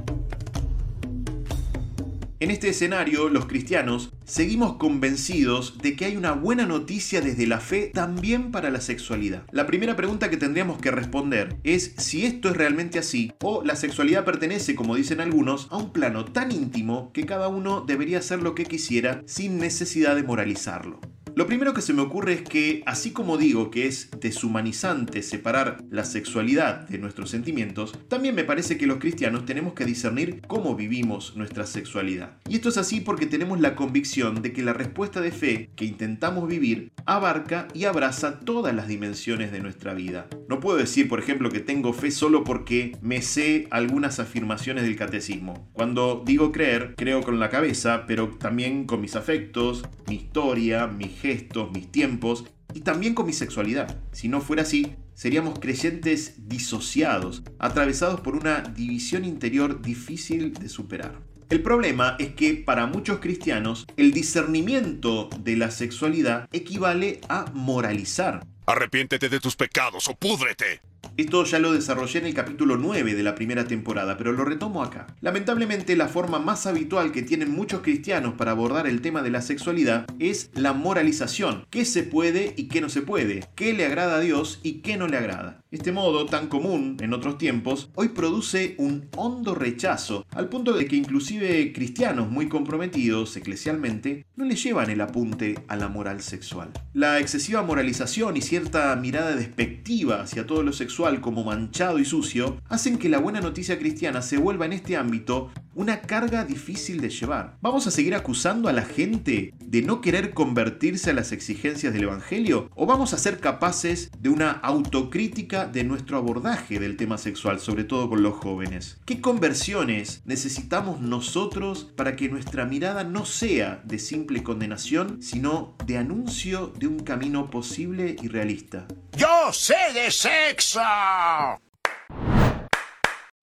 En 2.42 2.51
este 2.51 2.68
escenario, 2.68 3.30
los 3.30 3.46
cristianos 3.46 4.12
seguimos 4.25 4.75
convencidos 4.75 5.77
de 5.77 5.96
que 5.96 6.04
hay 6.04 6.18
una 6.18 6.34
buena 6.34 6.65
noticia 6.65 7.22
desde 7.22 7.48
la 7.48 7.62
fe 7.62 7.92
también 7.94 8.51
para 8.51 8.70
la 8.70 8.82
sexualidad. 8.82 9.44
La 9.51 9.65
primera 9.65 9.96
pregunta 9.96 10.30
que 10.30 10.36
tendríamos 10.36 10.77
que 10.80 10.92
responder 10.92 11.56
es 11.63 11.94
si 11.98 12.25
esto 12.25 12.50
es 12.50 12.58
realmente 12.58 13.00
así 13.00 13.32
o 13.42 13.63
la 13.63 13.77
sexualidad 13.77 14.25
pertenece, 14.25 14.75
como 14.75 14.96
dicen 14.96 15.22
algunos, 15.22 15.68
a 15.72 15.77
un 15.77 15.94
plano 15.94 16.25
tan 16.25 16.51
íntimo 16.51 17.12
que 17.13 17.25
cada 17.25 17.48
uno 17.48 17.86
debería 17.88 18.18
hacer 18.18 18.44
lo 18.44 18.54
que 18.54 18.65
quisiera 18.65 19.22
sin 19.25 19.58
necesidad 19.58 20.18
de 20.18 20.24
moralizarlo. 20.24 21.00
Lo 21.36 21.48
primero 21.48 21.74
que 21.74 21.82
se 21.82 21.92
me 21.92 22.01
ocurre 22.01 22.32
es 22.32 22.42
que, 22.44 22.82
así 22.86 23.12
como 23.12 23.38
digo 23.38 23.70
que 23.70 23.88
es 23.88 24.10
deshumanizante 24.22 25.22
separar 25.22 25.84
la 25.89 26.06
sexualidad 26.06 26.88
de 26.88 26.98
nuestros 26.98 27.30
sentimientos, 27.30 27.94
también 28.08 28.36
me 28.36 28.46
parece 28.46 28.77
que 28.77 28.88
los 28.88 29.00
cristianos 29.00 29.46
tenemos 29.46 29.74
que 29.74 29.84
discernir 29.84 30.39
cómo 30.48 30.77
vivimos 30.77 31.36
nuestra 31.36 31.65
sexualidad. 31.65 32.38
Y 32.48 32.56
esto 32.56 32.70
es 32.70 32.77
así 32.77 33.01
porque 33.01 33.25
tenemos 33.25 33.60
la 33.60 33.75
convicción 33.75 34.42
de 34.42 34.54
que 34.54 34.63
la 34.63 34.72
respuesta 34.72 35.20
de 35.20 35.34
fe 35.34 35.70
que 35.75 35.84
intentamos 35.84 36.48
vivir 36.48 36.94
abarca 37.06 37.68
y 37.74 37.84
abraza 37.84 38.39
todas 38.39 38.74
las 38.74 38.88
dimensiones 38.88 39.51
de 39.51 39.60
nuestra 39.60 39.94
vida. 39.94 40.27
No 40.48 40.62
puedo 40.62 40.77
decir, 40.77 41.10
por 41.10 41.20
ejemplo, 41.20 41.50
que 41.50 41.60
tengo 41.60 41.92
fe 41.92 42.12
solo 42.12 42.46
porque 42.46 42.98
me 43.01 43.22
sé 43.22 43.68
algunas 43.72 44.22
afirmaciones 44.22 44.86
del 44.86 44.96
catecismo. 44.96 45.70
Cuando 45.74 46.24
digo 46.25 46.54
creer, 46.54 46.94
creo 46.96 47.24
con 47.24 47.42
la 47.42 47.50
cabeza, 47.50 48.06
pero 48.08 48.30
también 48.30 48.86
con 48.86 49.01
mis 49.01 49.18
afectos, 49.18 49.84
mi 50.08 50.15
historia, 50.15 50.88
mi 50.88 51.10
gestos, 51.25 51.72
mis 51.72 51.91
tiempos 51.91 52.46
y 52.74 52.82
también 52.82 53.13
con 53.13 53.25
mi 53.25 53.34
sexualidad. 53.34 54.00
Si 54.12 54.27
no 54.27 54.41
fuera 54.41 54.63
así, 54.63 54.96
seríamos 55.13 55.60
creyentes 55.60 56.48
disociados, 56.48 57.44
atravesados 57.58 58.22
por 58.22 58.36
una 58.36 58.62
división 58.62 59.25
interior 59.25 59.82
difícil 59.82 60.53
de 60.53 60.70
superar. 60.70 61.20
El 61.50 61.62
problema 61.62 62.15
es 62.20 62.34
que 62.36 62.55
para 62.55 62.88
muchos 62.88 63.20
cristianos 63.20 63.86
el 63.98 64.12
discernimiento 64.12 65.29
de 65.39 65.55
la 65.55 65.72
sexualidad 65.72 66.48
equivale 66.51 67.22
a 67.29 67.46
moralizar. 67.53 68.46
Arrepiéntete 68.65 69.29
de 69.29 69.39
tus 69.39 69.55
pecados 69.55 70.08
o 70.08 70.15
púdrete. 70.15 70.82
Esto 71.17 71.45
ya 71.45 71.59
lo 71.59 71.71
desarrollé 71.71 72.19
en 72.19 72.25
el 72.25 72.33
capítulo 72.33 72.75
9 72.75 73.15
de 73.15 73.24
la 73.24 73.35
primera 73.35 73.65
temporada, 73.65 74.17
pero 74.17 74.33
lo 74.33 74.43
retomo 74.43 74.83
acá. 74.83 75.07
Lamentablemente, 75.21 75.95
la 75.95 76.07
forma 76.07 76.39
más 76.39 76.65
habitual 76.65 77.12
que 77.12 77.21
tienen 77.21 77.51
muchos 77.51 77.81
cristianos 77.81 78.33
para 78.33 78.51
abordar 78.51 78.88
el 78.88 79.01
tema 79.01 79.21
de 79.21 79.29
la 79.29 79.41
sexualidad 79.41 80.05
es 80.19 80.50
la 80.55 80.74
moralización. 80.74 81.65
¿Qué 81.69 81.85
se 81.85 82.03
puede 82.03 82.53
y 82.57 82.67
qué 82.67 82.81
no 82.81 82.89
se 82.89 83.01
puede? 83.01 83.45
¿Qué 83.55 83.74
le 83.74 83.85
agrada 83.85 84.17
a 84.17 84.19
Dios 84.19 84.59
y 84.63 84.81
qué 84.81 84.97
no 84.97 85.07
le 85.07 85.17
agrada? 85.17 85.62
Este 85.71 85.91
modo, 85.91 86.25
tan 86.25 86.47
común 86.47 86.97
en 87.01 87.13
otros 87.13 87.38
tiempos, 87.38 87.89
hoy 87.95 88.09
produce 88.09 88.75
un 88.77 89.09
hondo 89.15 89.55
rechazo, 89.55 90.25
al 90.31 90.50
punto 90.50 90.74
de 90.74 90.85
que 90.85 90.95
inclusive 90.95 91.74
cristianos 91.74 92.29
muy 92.29 92.47
comprometidos 92.47 93.35
eclesialmente 93.35 94.25
no 94.35 94.45
le 94.45 94.55
llevan 94.55 94.89
el 94.89 95.01
apunte 95.01 95.55
a 95.67 95.75
la 95.75 95.89
moral 95.89 96.21
sexual. 96.21 96.71
La 96.93 97.19
excesiva 97.19 97.62
moralización 97.62 98.38
y 98.38 98.41
cierta 98.41 98.95
mirada 98.95 99.35
despectiva 99.35 100.21
hacia 100.21 100.45
todo 100.45 100.63
lo 100.63 100.71
sexual 100.71 100.94
como 101.21 101.43
manchado 101.43 101.99
y 101.99 102.05
sucio 102.05 102.57
hacen 102.69 102.97
que 102.97 103.09
la 103.09 103.19
buena 103.19 103.41
noticia 103.41 103.77
cristiana 103.77 104.21
se 104.21 104.37
vuelva 104.37 104.65
en 104.65 104.73
este 104.73 104.95
ámbito 104.95 105.51
una 105.75 106.01
carga 106.01 106.46
difícil 106.46 107.01
de 107.01 107.10
llevar. 107.10 107.58
¿Vamos 107.62 107.86
a 107.86 107.91
seguir 107.91 108.15
acusando 108.15 108.70
a 108.70 108.74
la 108.74 108.84
gente 108.84 109.53
de 109.60 109.82
no 109.82 110.01
querer 110.01 110.34
convertirse 110.34 111.12
a 111.12 111.13
las 111.13 111.32
exigencias 111.32 111.94
del 111.94 112.03
Evangelio? 112.03 112.72
¿O 112.75 112.86
vamos 112.86 113.13
a 113.13 113.17
ser 113.17 113.39
capaces 113.39 114.10
de 114.17 114.29
una 114.29 114.51
autocrítica 114.51 115.67
de 115.67 115.84
nuestro 115.84 116.17
abordaje 116.17 116.79
del 116.79 116.98
tema 116.98 117.17
sexual, 117.17 117.60
sobre 117.60 117.84
todo 117.84 118.10
con 118.10 118.24
los 118.24 118.36
jóvenes? 118.36 119.00
¿Qué 119.05 119.22
conversiones 119.22 120.22
necesitamos 120.25 121.01
nosotros 121.01 121.91
para 121.96 122.15
que 122.15 122.29
nuestra 122.29 122.65
mirada 122.65 123.03
no 123.03 123.25
sea 123.25 123.82
de 123.84 124.00
simple 124.00 124.44
condenación, 124.44 125.22
sino 125.22 125.75
de 125.86 125.98
anuncio 125.98 126.74
de 126.79 126.88
un 126.88 127.00
camino 127.00 127.50
posible 127.51 128.15
y 128.22 128.27
realista? 128.29 128.88
¡Yo 129.17 129.51
sé 129.51 129.75
de 129.94 130.10
sexo! 130.10 130.79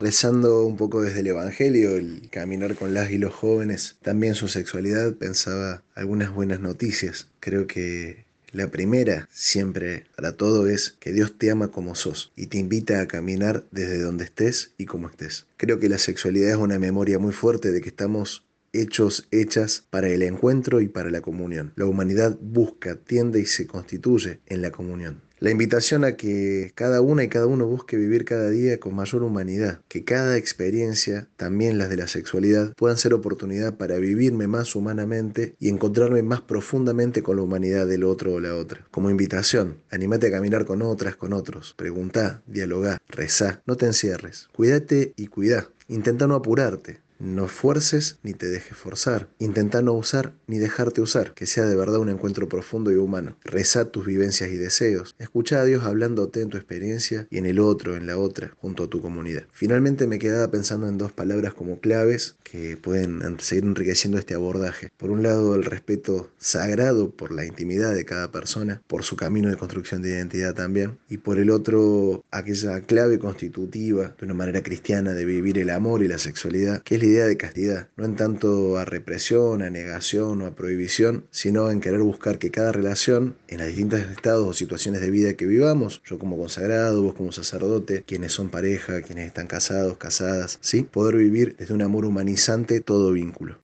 Rezando 0.02 0.66
un 0.66 0.76
poco 0.76 1.00
desde 1.00 1.20
el 1.20 1.28
Evangelio, 1.28 1.94
el 1.94 2.28
caminar 2.28 2.74
con 2.74 2.92
las 2.92 3.12
y 3.12 3.18
los 3.18 3.32
jóvenes, 3.32 3.98
también 4.02 4.34
su 4.34 4.48
sexualidad, 4.48 5.14
pensaba 5.14 5.84
algunas 5.94 6.34
buenas 6.34 6.58
noticias. 6.58 7.28
Creo 7.38 7.68
que 7.68 8.24
la 8.50 8.66
primera, 8.66 9.28
siempre 9.30 10.06
para 10.16 10.32
todo, 10.32 10.66
es 10.66 10.96
que 10.98 11.12
Dios 11.12 11.38
te 11.38 11.52
ama 11.52 11.68
como 11.68 11.94
sos 11.94 12.32
y 12.34 12.48
te 12.48 12.58
invita 12.58 13.00
a 13.00 13.06
caminar 13.06 13.64
desde 13.70 14.02
donde 14.02 14.24
estés 14.24 14.72
y 14.76 14.86
como 14.86 15.08
estés. 15.08 15.46
Creo 15.56 15.78
que 15.78 15.88
la 15.88 15.98
sexualidad 15.98 16.50
es 16.50 16.56
una 16.56 16.80
memoria 16.80 17.20
muy 17.20 17.32
fuerte 17.32 17.70
de 17.70 17.80
que 17.80 17.90
estamos 17.90 18.42
hechos, 18.72 19.28
hechas 19.30 19.84
para 19.88 20.08
el 20.08 20.22
encuentro 20.22 20.80
y 20.80 20.88
para 20.88 21.10
la 21.10 21.20
comunión. 21.20 21.74
La 21.76 21.86
humanidad 21.86 22.36
busca, 22.40 22.96
tiende 22.96 23.38
y 23.38 23.46
se 23.46 23.68
constituye 23.68 24.40
en 24.46 24.62
la 24.62 24.72
comunión. 24.72 25.22
La 25.42 25.50
invitación 25.50 26.04
a 26.04 26.12
que 26.12 26.70
cada 26.76 27.00
una 27.00 27.24
y 27.24 27.28
cada 27.28 27.48
uno 27.48 27.66
busque 27.66 27.96
vivir 27.96 28.24
cada 28.24 28.48
día 28.48 28.78
con 28.78 28.94
mayor 28.94 29.24
humanidad, 29.24 29.80
que 29.88 30.04
cada 30.04 30.36
experiencia, 30.36 31.26
también 31.34 31.78
las 31.78 31.90
de 31.90 31.96
la 31.96 32.06
sexualidad, 32.06 32.72
puedan 32.76 32.96
ser 32.96 33.12
oportunidad 33.12 33.76
para 33.76 33.96
vivirme 33.96 34.46
más 34.46 34.76
humanamente 34.76 35.56
y 35.58 35.68
encontrarme 35.68 36.22
más 36.22 36.42
profundamente 36.42 37.24
con 37.24 37.38
la 37.38 37.42
humanidad 37.42 37.88
del 37.88 38.04
otro 38.04 38.34
o 38.34 38.38
la 38.38 38.54
otra. 38.54 38.86
Como 38.92 39.10
invitación, 39.10 39.78
animate 39.90 40.28
a 40.28 40.30
caminar 40.30 40.64
con 40.64 40.80
otras, 40.80 41.16
con 41.16 41.32
otros, 41.32 41.74
preguntá, 41.76 42.40
dialogá, 42.46 42.98
rezá, 43.08 43.64
no 43.66 43.76
te 43.76 43.86
encierres, 43.86 44.48
cuídate 44.54 45.12
y 45.16 45.26
cuidá, 45.26 45.66
intenta 45.88 46.28
no 46.28 46.36
apurarte, 46.36 47.00
no 47.22 47.46
fuerces 47.46 48.18
ni 48.22 48.34
te 48.34 48.48
dejes 48.48 48.76
forzar. 48.76 49.28
Intenta 49.38 49.80
no 49.80 49.92
usar 49.92 50.32
ni 50.48 50.58
dejarte 50.58 51.00
usar. 51.00 51.34
Que 51.34 51.46
sea 51.46 51.66
de 51.66 51.76
verdad 51.76 52.00
un 52.00 52.08
encuentro 52.08 52.48
profundo 52.48 52.90
y 52.90 52.96
humano. 52.96 53.36
Reza 53.44 53.86
tus 53.86 54.04
vivencias 54.04 54.50
y 54.50 54.56
deseos. 54.56 55.14
Escucha 55.18 55.60
a 55.60 55.64
Dios 55.64 55.84
hablándote 55.84 56.40
en 56.40 56.48
tu 56.48 56.56
experiencia 56.56 57.28
y 57.30 57.38
en 57.38 57.46
el 57.46 57.60
otro, 57.60 57.96
en 57.96 58.06
la 58.06 58.18
otra, 58.18 58.52
junto 58.60 58.84
a 58.84 58.88
tu 58.88 59.00
comunidad. 59.00 59.44
Finalmente 59.52 60.06
me 60.06 60.18
quedaba 60.18 60.50
pensando 60.50 60.88
en 60.88 60.98
dos 60.98 61.12
palabras 61.12 61.54
como 61.54 61.78
claves 61.78 62.34
que 62.42 62.76
pueden 62.76 63.22
seguir 63.38 63.64
enriqueciendo 63.64 64.18
este 64.18 64.34
abordaje. 64.34 64.90
Por 64.96 65.10
un 65.10 65.22
lado, 65.22 65.54
el 65.54 65.64
respeto 65.64 66.30
sagrado 66.38 67.10
por 67.10 67.32
la 67.32 67.46
intimidad 67.46 67.94
de 67.94 68.04
cada 68.04 68.32
persona, 68.32 68.82
por 68.88 69.04
su 69.04 69.16
camino 69.16 69.48
de 69.48 69.56
construcción 69.56 70.02
de 70.02 70.10
identidad 70.10 70.54
también. 70.54 70.98
Y 71.08 71.18
por 71.18 71.38
el 71.38 71.50
otro, 71.50 72.24
aquella 72.32 72.80
clave 72.80 73.18
constitutiva 73.18 74.14
de 74.18 74.24
una 74.24 74.34
manera 74.34 74.62
cristiana 74.62 75.12
de 75.12 75.24
vivir 75.24 75.58
el 75.58 75.70
amor 75.70 76.02
y 76.02 76.08
la 76.08 76.18
sexualidad, 76.18 76.82
que 76.82 76.96
es 76.96 77.00
la 77.02 77.11
de 77.20 77.36
castidad, 77.36 77.88
no 77.96 78.04
en 78.04 78.16
tanto 78.16 78.78
a 78.78 78.84
represión, 78.84 79.62
a 79.62 79.70
negación 79.70 80.42
o 80.42 80.46
a 80.46 80.54
prohibición, 80.54 81.26
sino 81.30 81.70
en 81.70 81.80
querer 81.80 82.00
buscar 82.00 82.38
que 82.38 82.50
cada 82.50 82.72
relación, 82.72 83.36
en 83.48 83.58
las 83.58 83.68
distintos 83.68 84.00
estados 84.00 84.48
o 84.48 84.52
situaciones 84.52 85.00
de 85.00 85.10
vida 85.10 85.34
que 85.34 85.46
vivamos, 85.46 86.02
yo 86.04 86.18
como 86.18 86.38
consagrado, 86.38 87.02
vos 87.02 87.14
como 87.14 87.32
sacerdote, 87.32 88.02
quienes 88.06 88.32
son 88.32 88.48
pareja, 88.48 89.02
quienes 89.02 89.26
están 89.26 89.46
casados, 89.46 89.96
casadas, 89.98 90.58
¿sí? 90.60 90.82
Poder 90.82 91.16
vivir 91.16 91.54
desde 91.58 91.74
un 91.74 91.82
amor 91.82 92.04
humanizante 92.04 92.80
todo 92.80 93.12
vínculo. 93.12 93.58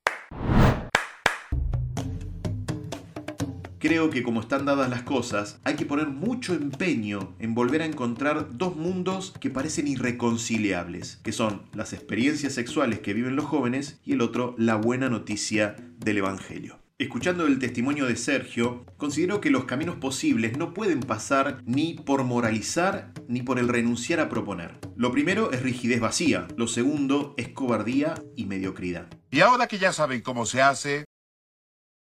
Creo 3.80 4.10
que 4.10 4.24
como 4.24 4.40
están 4.40 4.64
dadas 4.64 4.90
las 4.90 5.02
cosas, 5.02 5.60
hay 5.62 5.76
que 5.76 5.86
poner 5.86 6.08
mucho 6.08 6.52
empeño 6.52 7.36
en 7.38 7.54
volver 7.54 7.82
a 7.82 7.86
encontrar 7.86 8.58
dos 8.58 8.74
mundos 8.74 9.32
que 9.38 9.50
parecen 9.50 9.86
irreconciliables, 9.86 11.20
que 11.22 11.30
son 11.30 11.62
las 11.74 11.92
experiencias 11.92 12.54
sexuales 12.54 12.98
que 12.98 13.14
viven 13.14 13.36
los 13.36 13.44
jóvenes 13.44 14.00
y 14.04 14.14
el 14.14 14.20
otro, 14.20 14.56
la 14.58 14.74
buena 14.74 15.08
noticia 15.08 15.76
del 15.98 16.18
Evangelio. 16.18 16.80
Escuchando 16.98 17.46
el 17.46 17.60
testimonio 17.60 18.06
de 18.06 18.16
Sergio, 18.16 18.84
considero 18.96 19.40
que 19.40 19.50
los 19.50 19.66
caminos 19.66 19.94
posibles 19.94 20.58
no 20.58 20.74
pueden 20.74 20.98
pasar 20.98 21.62
ni 21.64 21.94
por 21.94 22.24
moralizar 22.24 23.12
ni 23.28 23.42
por 23.42 23.60
el 23.60 23.68
renunciar 23.68 24.18
a 24.18 24.28
proponer. 24.28 24.74
Lo 24.96 25.12
primero 25.12 25.52
es 25.52 25.62
rigidez 25.62 26.00
vacía, 26.00 26.48
lo 26.56 26.66
segundo 26.66 27.34
es 27.36 27.50
cobardía 27.50 28.14
y 28.34 28.46
mediocridad. 28.46 29.06
Y 29.30 29.38
ahora 29.38 29.68
que 29.68 29.78
ya 29.78 29.92
saben 29.92 30.20
cómo 30.20 30.46
se 30.46 30.62
hace, 30.62 31.04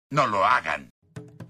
no 0.10 0.28
lo 0.28 0.44
hagan. 0.44 0.90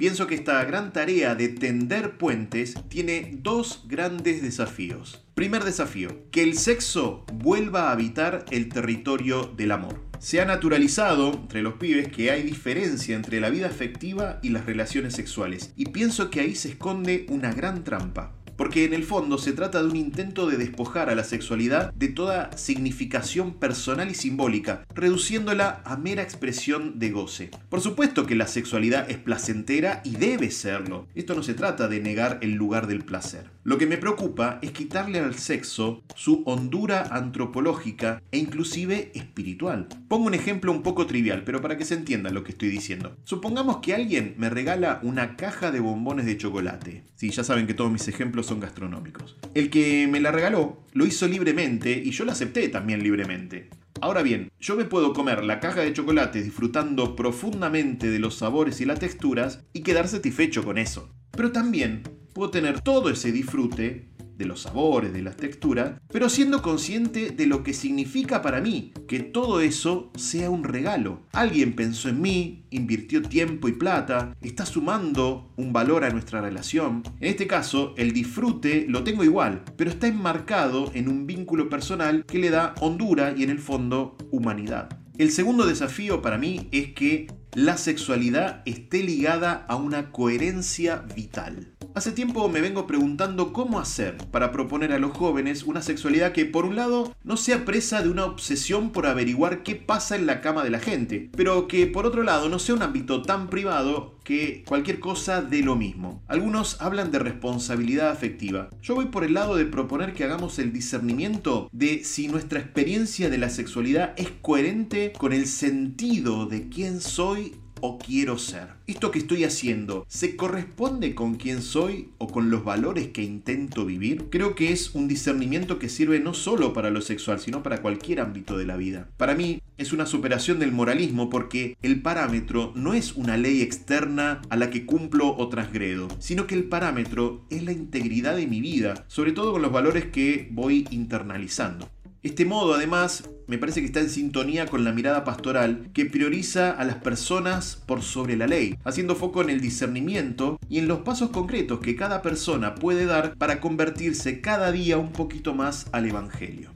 Pienso 0.01 0.25
que 0.25 0.33
esta 0.33 0.63
gran 0.65 0.93
tarea 0.93 1.35
de 1.35 1.47
tender 1.47 2.17
puentes 2.17 2.73
tiene 2.89 3.37
dos 3.43 3.83
grandes 3.87 4.41
desafíos. 4.41 5.23
Primer 5.35 5.63
desafío, 5.63 6.23
que 6.31 6.41
el 6.41 6.57
sexo 6.57 7.23
vuelva 7.31 7.83
a 7.83 7.91
habitar 7.91 8.43
el 8.49 8.69
territorio 8.69 9.53
del 9.55 9.71
amor. 9.71 10.01
Se 10.17 10.41
ha 10.41 10.45
naturalizado 10.45 11.31
entre 11.33 11.61
los 11.61 11.75
pibes 11.75 12.07
que 12.07 12.31
hay 12.31 12.41
diferencia 12.41 13.15
entre 13.15 13.39
la 13.39 13.51
vida 13.51 13.67
afectiva 13.67 14.39
y 14.41 14.49
las 14.49 14.65
relaciones 14.65 15.13
sexuales, 15.13 15.71
y 15.75 15.85
pienso 15.89 16.31
que 16.31 16.39
ahí 16.39 16.55
se 16.55 16.69
esconde 16.69 17.27
una 17.29 17.53
gran 17.53 17.83
trampa 17.83 18.40
porque 18.61 18.85
en 18.85 18.93
el 18.93 19.05
fondo 19.05 19.39
se 19.39 19.53
trata 19.53 19.81
de 19.81 19.89
un 19.89 19.95
intento 19.95 20.45
de 20.45 20.55
despojar 20.55 21.09
a 21.09 21.15
la 21.15 21.23
sexualidad 21.23 21.91
de 21.93 22.09
toda 22.09 22.55
significación 22.55 23.55
personal 23.55 24.11
y 24.11 24.13
simbólica, 24.13 24.85
reduciéndola 24.93 25.81
a 25.83 25.97
mera 25.97 26.21
expresión 26.21 26.99
de 26.99 27.09
goce. 27.09 27.49
Por 27.69 27.81
supuesto 27.81 28.27
que 28.27 28.35
la 28.35 28.45
sexualidad 28.45 29.09
es 29.09 29.17
placentera 29.17 30.03
y 30.05 30.11
debe 30.11 30.51
serlo. 30.51 31.07
Esto 31.15 31.33
no 31.33 31.41
se 31.41 31.55
trata 31.55 31.87
de 31.87 32.01
negar 32.01 32.37
el 32.43 32.51
lugar 32.51 32.85
del 32.85 33.03
placer. 33.03 33.49
Lo 33.63 33.77
que 33.77 33.85
me 33.85 33.97
preocupa 33.97 34.57
es 34.63 34.71
quitarle 34.71 35.19
al 35.19 35.35
sexo 35.35 36.03
su 36.15 36.41
hondura 36.45 37.03
antropológica 37.11 38.23
e 38.31 38.39
inclusive 38.39 39.11
espiritual. 39.13 39.87
Pongo 40.07 40.25
un 40.25 40.33
ejemplo 40.33 40.71
un 40.71 40.81
poco 40.81 41.05
trivial, 41.05 41.43
pero 41.43 41.61
para 41.61 41.77
que 41.77 41.85
se 41.85 41.93
entienda 41.93 42.31
lo 42.31 42.43
que 42.43 42.53
estoy 42.53 42.69
diciendo. 42.69 43.15
Supongamos 43.23 43.77
que 43.77 43.93
alguien 43.93 44.33
me 44.37 44.49
regala 44.49 44.99
una 45.03 45.35
caja 45.35 45.71
de 45.71 45.79
bombones 45.79 46.25
de 46.25 46.37
chocolate. 46.37 47.03
Sí, 47.15 47.29
ya 47.29 47.43
saben 47.43 47.67
que 47.67 47.75
todos 47.75 47.91
mis 47.91 48.07
ejemplos 48.07 48.51
gastronómicos. 48.59 49.37
El 49.53 49.69
que 49.69 50.07
me 50.07 50.19
la 50.19 50.31
regaló 50.31 50.83
lo 50.93 51.05
hizo 51.05 51.27
libremente 51.27 52.01
y 52.03 52.09
yo 52.09 52.25
la 52.25 52.31
acepté 52.31 52.67
también 52.69 53.03
libremente. 53.03 53.69
Ahora 54.01 54.23
bien, 54.23 54.51
yo 54.59 54.75
me 54.75 54.85
puedo 54.85 55.13
comer 55.13 55.43
la 55.43 55.59
caja 55.59 55.81
de 55.81 55.93
chocolates 55.93 56.43
disfrutando 56.43 57.15
profundamente 57.15 58.09
de 58.09 58.17
los 58.17 58.35
sabores 58.35 58.81
y 58.81 58.85
las 58.85 58.99
texturas 58.99 59.63
y 59.71 59.81
quedar 59.81 60.07
satisfecho 60.07 60.63
con 60.63 60.79
eso. 60.79 61.13
Pero 61.29 61.51
también 61.51 62.03
puedo 62.33 62.51
tener 62.51 62.81
todo 62.81 63.09
ese 63.09 63.31
disfrute 63.31 64.11
de 64.41 64.47
los 64.47 64.61
sabores, 64.61 65.13
de 65.13 65.21
las 65.21 65.37
texturas, 65.37 66.01
pero 66.11 66.27
siendo 66.27 66.63
consciente 66.63 67.29
de 67.29 67.45
lo 67.45 67.63
que 67.63 67.73
significa 67.73 68.41
para 68.41 68.59
mí 68.59 68.91
que 69.07 69.19
todo 69.19 69.61
eso 69.61 70.11
sea 70.15 70.49
un 70.49 70.63
regalo. 70.63 71.21
Alguien 71.31 71.75
pensó 71.75 72.09
en 72.09 72.21
mí, 72.21 72.65
invirtió 72.71 73.21
tiempo 73.21 73.67
y 73.67 73.73
plata, 73.73 74.35
está 74.41 74.65
sumando 74.65 75.53
un 75.57 75.73
valor 75.73 76.03
a 76.03 76.09
nuestra 76.09 76.41
relación. 76.41 77.03
En 77.19 77.29
este 77.29 77.45
caso, 77.45 77.93
el 77.97 78.13
disfrute 78.13 78.85
lo 78.89 79.03
tengo 79.03 79.23
igual, 79.23 79.63
pero 79.77 79.91
está 79.91 80.07
enmarcado 80.07 80.89
en 80.95 81.07
un 81.07 81.27
vínculo 81.27 81.69
personal 81.69 82.25
que 82.25 82.39
le 82.39 82.49
da 82.49 82.73
hondura 82.81 83.35
y 83.37 83.43
en 83.43 83.51
el 83.51 83.59
fondo 83.59 84.17
humanidad. 84.31 84.97
El 85.19 85.31
segundo 85.31 85.67
desafío 85.67 86.23
para 86.23 86.39
mí 86.39 86.67
es 86.71 86.93
que 86.93 87.27
la 87.53 87.77
sexualidad 87.77 88.63
esté 88.65 89.03
ligada 89.03 89.65
a 89.67 89.75
una 89.75 90.11
coherencia 90.11 91.05
vital. 91.15 91.70
Hace 91.93 92.13
tiempo 92.13 92.47
me 92.47 92.61
vengo 92.61 92.87
preguntando 92.87 93.51
cómo 93.51 93.77
hacer 93.77 94.15
para 94.31 94.53
proponer 94.53 94.93
a 94.93 94.99
los 94.99 95.11
jóvenes 95.11 95.63
una 95.63 95.81
sexualidad 95.81 96.31
que 96.31 96.45
por 96.45 96.63
un 96.63 96.77
lado 96.77 97.13
no 97.25 97.35
sea 97.35 97.65
presa 97.65 98.01
de 98.01 98.07
una 98.07 98.23
obsesión 98.23 98.91
por 98.91 99.05
averiguar 99.05 99.61
qué 99.63 99.75
pasa 99.75 100.15
en 100.15 100.25
la 100.25 100.39
cama 100.39 100.63
de 100.63 100.69
la 100.69 100.79
gente, 100.79 101.29
pero 101.35 101.67
que 101.67 101.87
por 101.87 102.05
otro 102.05 102.23
lado 102.23 102.47
no 102.47 102.59
sea 102.59 102.75
un 102.75 102.81
ámbito 102.81 103.23
tan 103.23 103.49
privado 103.49 104.15
que 104.23 104.63
cualquier 104.65 104.99
cosa 104.99 105.41
dé 105.41 105.63
lo 105.63 105.75
mismo. 105.75 106.23
Algunos 106.27 106.79
hablan 106.79 107.11
de 107.11 107.19
responsabilidad 107.19 108.09
afectiva. 108.09 108.69
Yo 108.81 108.95
voy 108.95 109.07
por 109.07 109.25
el 109.25 109.33
lado 109.33 109.57
de 109.57 109.65
proponer 109.65 110.13
que 110.13 110.23
hagamos 110.23 110.59
el 110.59 110.71
discernimiento 110.71 111.67
de 111.73 112.05
si 112.05 112.29
nuestra 112.29 112.59
experiencia 112.59 113.29
de 113.29 113.37
la 113.37 113.49
sexualidad 113.49 114.13
es 114.15 114.29
coherente 114.41 115.11
con 115.17 115.33
el 115.33 115.45
sentido 115.45 116.45
de 116.45 116.69
quién 116.69 117.01
soy 117.01 117.55
o 117.81 117.97
quiero 117.97 118.37
ser. 118.37 118.69
¿Esto 118.87 119.11
que 119.11 119.19
estoy 119.19 119.43
haciendo 119.43 120.05
se 120.07 120.35
corresponde 120.35 121.15
con 121.15 121.35
quién 121.35 121.61
soy 121.61 122.09
o 122.17 122.27
con 122.27 122.49
los 122.49 122.63
valores 122.63 123.09
que 123.09 123.23
intento 123.23 123.85
vivir? 123.85 124.25
Creo 124.29 124.55
que 124.55 124.71
es 124.71 124.95
un 124.95 125.07
discernimiento 125.07 125.79
que 125.79 125.89
sirve 125.89 126.19
no 126.19 126.33
solo 126.33 126.73
para 126.73 126.89
lo 126.89 127.01
sexual, 127.01 127.39
sino 127.39 127.63
para 127.63 127.81
cualquier 127.81 128.19
ámbito 128.19 128.57
de 128.57 128.65
la 128.65 128.77
vida. 128.77 129.09
Para 129.17 129.35
mí 129.35 129.61
es 129.77 129.93
una 129.93 130.05
superación 130.05 130.59
del 130.59 130.71
moralismo 130.71 131.29
porque 131.29 131.75
el 131.81 132.01
parámetro 132.01 132.71
no 132.75 132.93
es 132.93 133.13
una 133.13 133.37
ley 133.37 133.61
externa 133.61 134.41
a 134.49 134.55
la 134.55 134.69
que 134.69 134.85
cumplo 134.85 135.35
o 135.35 135.49
transgredo, 135.49 136.07
sino 136.19 136.47
que 136.47 136.55
el 136.55 136.65
parámetro 136.65 137.45
es 137.49 137.63
la 137.63 137.71
integridad 137.71 138.35
de 138.35 138.47
mi 138.47 138.61
vida, 138.61 139.05
sobre 139.07 139.31
todo 139.31 139.51
con 139.51 139.61
los 139.61 139.71
valores 139.71 140.05
que 140.05 140.47
voy 140.51 140.87
internalizando. 140.91 141.89
Este 142.23 142.45
modo, 142.45 142.75
además, 142.75 143.27
me 143.47 143.57
parece 143.57 143.79
que 143.79 143.87
está 143.87 143.99
en 143.99 144.11
sintonía 144.11 144.67
con 144.67 144.83
la 144.83 144.91
mirada 144.91 145.23
pastoral 145.23 145.89
que 145.91 146.05
prioriza 146.05 146.69
a 146.69 146.85
las 146.85 146.97
personas 146.97 147.81
por 147.87 148.03
sobre 148.03 148.37
la 148.37 148.45
ley, 148.45 148.77
haciendo 148.83 149.15
foco 149.15 149.41
en 149.41 149.49
el 149.49 149.59
discernimiento 149.59 150.59
y 150.69 150.77
en 150.77 150.87
los 150.87 150.99
pasos 150.99 151.31
concretos 151.31 151.79
que 151.79 151.95
cada 151.95 152.21
persona 152.21 152.75
puede 152.75 153.07
dar 153.07 153.35
para 153.37 153.59
convertirse 153.59 154.39
cada 154.39 154.71
día 154.71 154.99
un 154.99 155.11
poquito 155.11 155.55
más 155.55 155.87
al 155.93 156.05
Evangelio. 156.05 156.69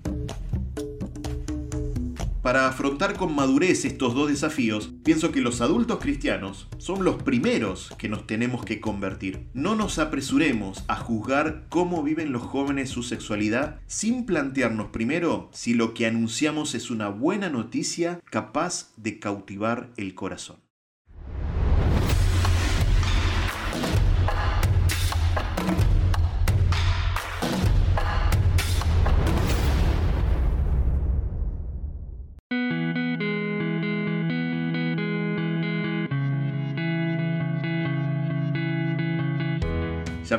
Para 2.46 2.68
afrontar 2.68 3.18
con 3.18 3.34
madurez 3.34 3.86
estos 3.86 4.14
dos 4.14 4.30
desafíos, 4.30 4.94
pienso 5.04 5.32
que 5.32 5.42
los 5.42 5.62
adultos 5.62 5.98
cristianos 6.00 6.68
son 6.78 7.04
los 7.04 7.24
primeros 7.24 7.92
que 7.98 8.08
nos 8.08 8.28
tenemos 8.28 8.64
que 8.64 8.80
convertir. 8.80 9.48
No 9.56 9.76
nos 9.76 9.98
apresuremos 9.98 10.84
a 10.88 10.96
juzgar 10.96 11.66
cómo 11.70 12.04
viven 12.04 12.32
los 12.32 12.44
jóvenes 12.44 12.92
su 12.92 13.02
sexualidad 13.02 13.80
sin 13.88 14.28
plantearnos 14.28 14.90
primero 14.90 15.50
si 15.54 15.74
lo 15.74 15.96
que 15.96 16.06
anunciamos 16.06 16.76
es 16.76 16.92
una 16.92 17.10
buena 17.10 17.50
noticia 17.50 18.20
capaz 18.30 18.94
de 18.96 19.18
cautivar 19.18 19.90
el 19.98 20.14
corazón. 20.14 20.65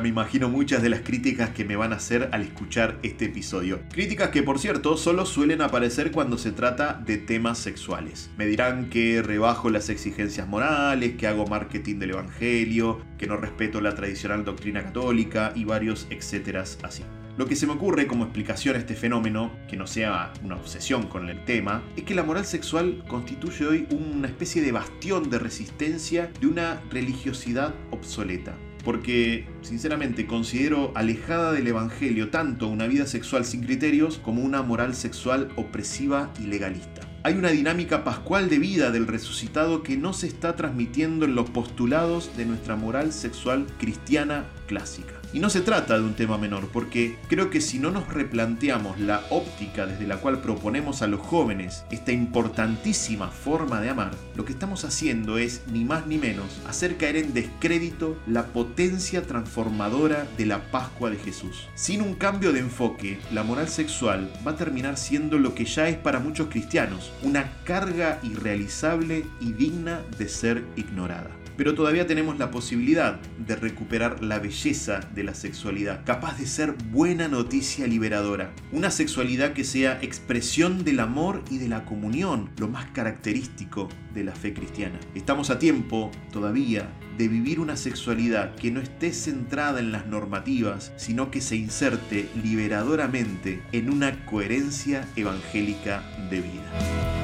Me 0.07 0.11
imagino 0.11 0.47
muchas 0.47 0.81
de 0.81 0.87
las 0.87 1.01
críticas 1.01 1.49
que 1.49 1.65
me 1.65 1.75
van 1.75 1.91
a 1.91 1.97
hacer 1.97 2.29
al 2.31 2.41
escuchar 2.41 2.97
este 3.03 3.25
episodio. 3.25 3.81
Críticas 3.91 4.29
que 4.29 4.41
por 4.41 4.57
cierto 4.57 4.95
solo 4.95 5.25
suelen 5.25 5.61
aparecer 5.61 6.13
cuando 6.13 6.37
se 6.37 6.53
trata 6.53 6.93
de 7.05 7.17
temas 7.17 7.57
sexuales. 7.57 8.29
Me 8.37 8.45
dirán 8.45 8.89
que 8.89 9.21
rebajo 9.21 9.69
las 9.69 9.89
exigencias 9.89 10.47
morales, 10.47 11.17
que 11.17 11.27
hago 11.27 11.45
marketing 11.45 11.99
del 11.99 12.11
Evangelio, 12.11 13.01
que 13.17 13.27
no 13.27 13.35
respeto 13.35 13.81
la 13.81 13.95
tradicional 13.95 14.45
doctrina 14.45 14.81
católica 14.81 15.51
y 15.55 15.65
varios 15.65 16.07
etcéteras 16.09 16.77
así. 16.83 17.03
Lo 17.35 17.45
que 17.45 17.57
se 17.57 17.67
me 17.67 17.73
ocurre 17.73 18.07
como 18.07 18.23
explicación 18.23 18.77
a 18.77 18.79
este 18.79 18.95
fenómeno, 18.95 19.51
que 19.67 19.75
no 19.75 19.87
sea 19.87 20.31
una 20.41 20.55
obsesión 20.55 21.07
con 21.07 21.29
el 21.29 21.43
tema, 21.43 21.83
es 21.97 22.03
que 22.03 22.15
la 22.15 22.23
moral 22.23 22.45
sexual 22.45 23.03
constituye 23.09 23.67
hoy 23.67 23.87
una 23.91 24.29
especie 24.29 24.61
de 24.61 24.71
bastión 24.71 25.29
de 25.29 25.37
resistencia 25.37 26.31
de 26.39 26.47
una 26.47 26.81
religiosidad 26.89 27.75
obsoleta 27.91 28.55
porque 28.87 29.45
sinceramente 29.63 30.27
considero 30.27 30.93
alejada 30.95 31.51
del 31.51 31.67
Evangelio 31.67 32.29
tanto 32.29 32.69
una 32.69 32.87
vida 32.87 33.05
sexual 33.05 33.43
sin 33.43 33.65
criterios 33.65 34.17
como 34.17 34.41
una 34.41 34.61
moral 34.61 34.95
sexual 34.95 35.49
opresiva 35.57 36.31
y 36.39 36.43
legalista. 36.43 37.01
Hay 37.23 37.33
una 37.33 37.49
dinámica 37.49 38.05
pascual 38.05 38.47
de 38.47 38.59
vida 38.59 38.89
del 38.91 39.05
resucitado 39.05 39.83
que 39.83 39.97
no 39.97 40.13
se 40.13 40.27
está 40.27 40.55
transmitiendo 40.55 41.25
en 41.25 41.35
los 41.35 41.49
postulados 41.49 42.31
de 42.37 42.45
nuestra 42.45 42.77
moral 42.77 43.11
sexual 43.11 43.67
cristiana 43.77 44.45
clásica. 44.67 45.16
Y 45.33 45.39
no 45.39 45.49
se 45.49 45.61
trata 45.61 45.97
de 45.97 46.03
un 46.03 46.13
tema 46.13 46.37
menor, 46.37 46.69
porque 46.71 47.17
creo 47.27 47.49
que 47.49 47.61
si 47.61 47.79
no 47.79 47.91
nos 47.91 48.07
replanteamos 48.07 48.99
la 48.99 49.23
óptica 49.29 49.85
desde 49.85 50.07
la 50.07 50.17
cual 50.17 50.41
proponemos 50.41 51.01
a 51.01 51.07
los 51.07 51.19
jóvenes 51.19 51.83
esta 51.91 52.11
importantísima 52.11 53.29
forma 53.29 53.81
de 53.81 53.89
amar, 53.89 54.11
lo 54.35 54.45
que 54.45 54.53
estamos 54.53 54.85
haciendo 54.85 55.37
es, 55.37 55.63
ni 55.71 55.83
más 55.83 56.07
ni 56.07 56.17
menos, 56.17 56.61
hacer 56.67 56.97
caer 56.97 57.17
en 57.17 57.33
descrédito 57.33 58.17
la 58.25 58.47
potencia 58.47 59.23
transformadora 59.23 60.27
de 60.37 60.45
la 60.45 60.71
Pascua 60.71 61.09
de 61.09 61.17
Jesús. 61.17 61.67
Sin 61.75 62.01
un 62.01 62.13
cambio 62.13 62.53
de 62.53 62.59
enfoque, 62.59 63.19
la 63.31 63.43
moral 63.43 63.67
sexual 63.67 64.31
va 64.45 64.51
a 64.51 64.57
terminar 64.57 64.97
siendo 64.97 65.37
lo 65.37 65.53
que 65.53 65.65
ya 65.65 65.89
es 65.89 65.97
para 65.97 66.19
muchos 66.19 66.47
cristianos, 66.47 67.11
una 67.21 67.51
carga 67.63 68.19
irrealizable 68.23 69.25
y 69.41 69.51
digna 69.51 70.01
de 70.17 70.29
ser 70.29 70.63
ignorada. 70.75 71.36
Pero 71.57 71.73
todavía 71.73 72.07
tenemos 72.07 72.37
la 72.37 72.51
posibilidad 72.51 73.19
de 73.37 73.55
recuperar 73.55 74.23
la 74.23 74.39
belleza 74.39 74.99
de 75.13 75.23
la 75.23 75.33
sexualidad, 75.33 76.05
capaz 76.05 76.37
de 76.37 76.45
ser 76.45 76.75
buena 76.91 77.27
noticia 77.27 77.87
liberadora. 77.87 78.53
Una 78.71 78.91
sexualidad 78.91 79.53
que 79.53 79.63
sea 79.63 79.99
expresión 80.01 80.83
del 80.83 80.99
amor 80.99 81.43
y 81.49 81.57
de 81.57 81.67
la 81.67 81.83
comunión, 81.83 82.51
lo 82.57 82.67
más 82.67 82.85
característico 82.91 83.89
de 84.13 84.23
la 84.23 84.35
fe 84.35 84.53
cristiana. 84.53 84.99
Estamos 85.15 85.49
a 85.49 85.59
tiempo 85.59 86.11
todavía 86.31 86.89
de 87.17 87.27
vivir 87.27 87.59
una 87.59 87.75
sexualidad 87.75 88.55
que 88.55 88.71
no 88.71 88.79
esté 88.79 89.11
centrada 89.11 89.79
en 89.79 89.91
las 89.91 90.05
normativas, 90.05 90.93
sino 90.97 91.31
que 91.31 91.41
se 91.41 91.55
inserte 91.55 92.29
liberadoramente 92.43 93.61
en 93.71 93.89
una 93.89 94.25
coherencia 94.25 95.07
evangélica 95.15 96.03
de 96.29 96.41
vida. 96.41 97.16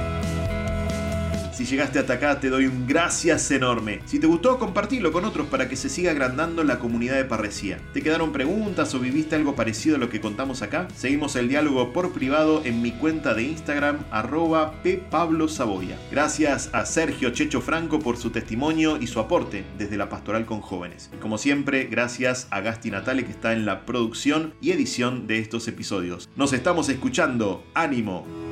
Si 1.53 1.65
llegaste 1.65 1.99
hasta 1.99 2.13
acá, 2.13 2.39
te 2.39 2.49
doy 2.49 2.65
un 2.65 2.87
gracias 2.87 3.51
enorme. 3.51 3.99
Si 4.05 4.17
te 4.17 4.25
gustó, 4.25 4.57
compartilo 4.57 5.11
con 5.11 5.23
otros 5.23 5.45
para 5.47 5.69
que 5.69 5.75
se 5.75 5.87
siga 5.87 6.09
agrandando 6.09 6.63
la 6.63 6.79
comunidad 6.79 7.15
de 7.15 7.25
Parresía. 7.25 7.79
¿Te 7.93 8.01
quedaron 8.01 8.31
preguntas 8.31 8.95
o 8.95 8.99
viviste 8.99 9.35
algo 9.35 9.55
parecido 9.55 9.97
a 9.97 9.99
lo 9.99 10.09
que 10.09 10.19
contamos 10.19 10.63
acá? 10.63 10.87
Seguimos 10.95 11.35
el 11.35 11.49
diálogo 11.49 11.93
por 11.93 12.11
privado 12.11 12.63
en 12.65 12.81
mi 12.81 12.91
cuenta 12.91 13.35
de 13.35 13.43
Instagram, 13.43 13.99
arroba 14.09 14.73
ppablosaboya. 14.81 15.95
Gracias 16.11 16.71
a 16.73 16.87
Sergio 16.87 17.29
Checho 17.29 17.61
Franco 17.61 17.99
por 17.99 18.17
su 18.17 18.31
testimonio 18.31 18.97
y 18.99 19.05
su 19.05 19.19
aporte 19.19 19.63
desde 19.77 19.97
la 19.97 20.09
pastoral 20.09 20.47
con 20.47 20.61
jóvenes. 20.61 21.11
Y 21.13 21.17
como 21.17 21.37
siempre, 21.37 21.85
gracias 21.85 22.47
a 22.49 22.61
Gasti 22.61 22.89
Natale 22.89 23.25
que 23.25 23.31
está 23.31 23.53
en 23.53 23.67
la 23.67 23.85
producción 23.85 24.55
y 24.59 24.71
edición 24.71 25.27
de 25.27 25.37
estos 25.37 25.67
episodios. 25.67 26.27
Nos 26.35 26.51
estamos 26.51 26.89
escuchando. 26.89 27.63
¡Ánimo! 27.75 28.42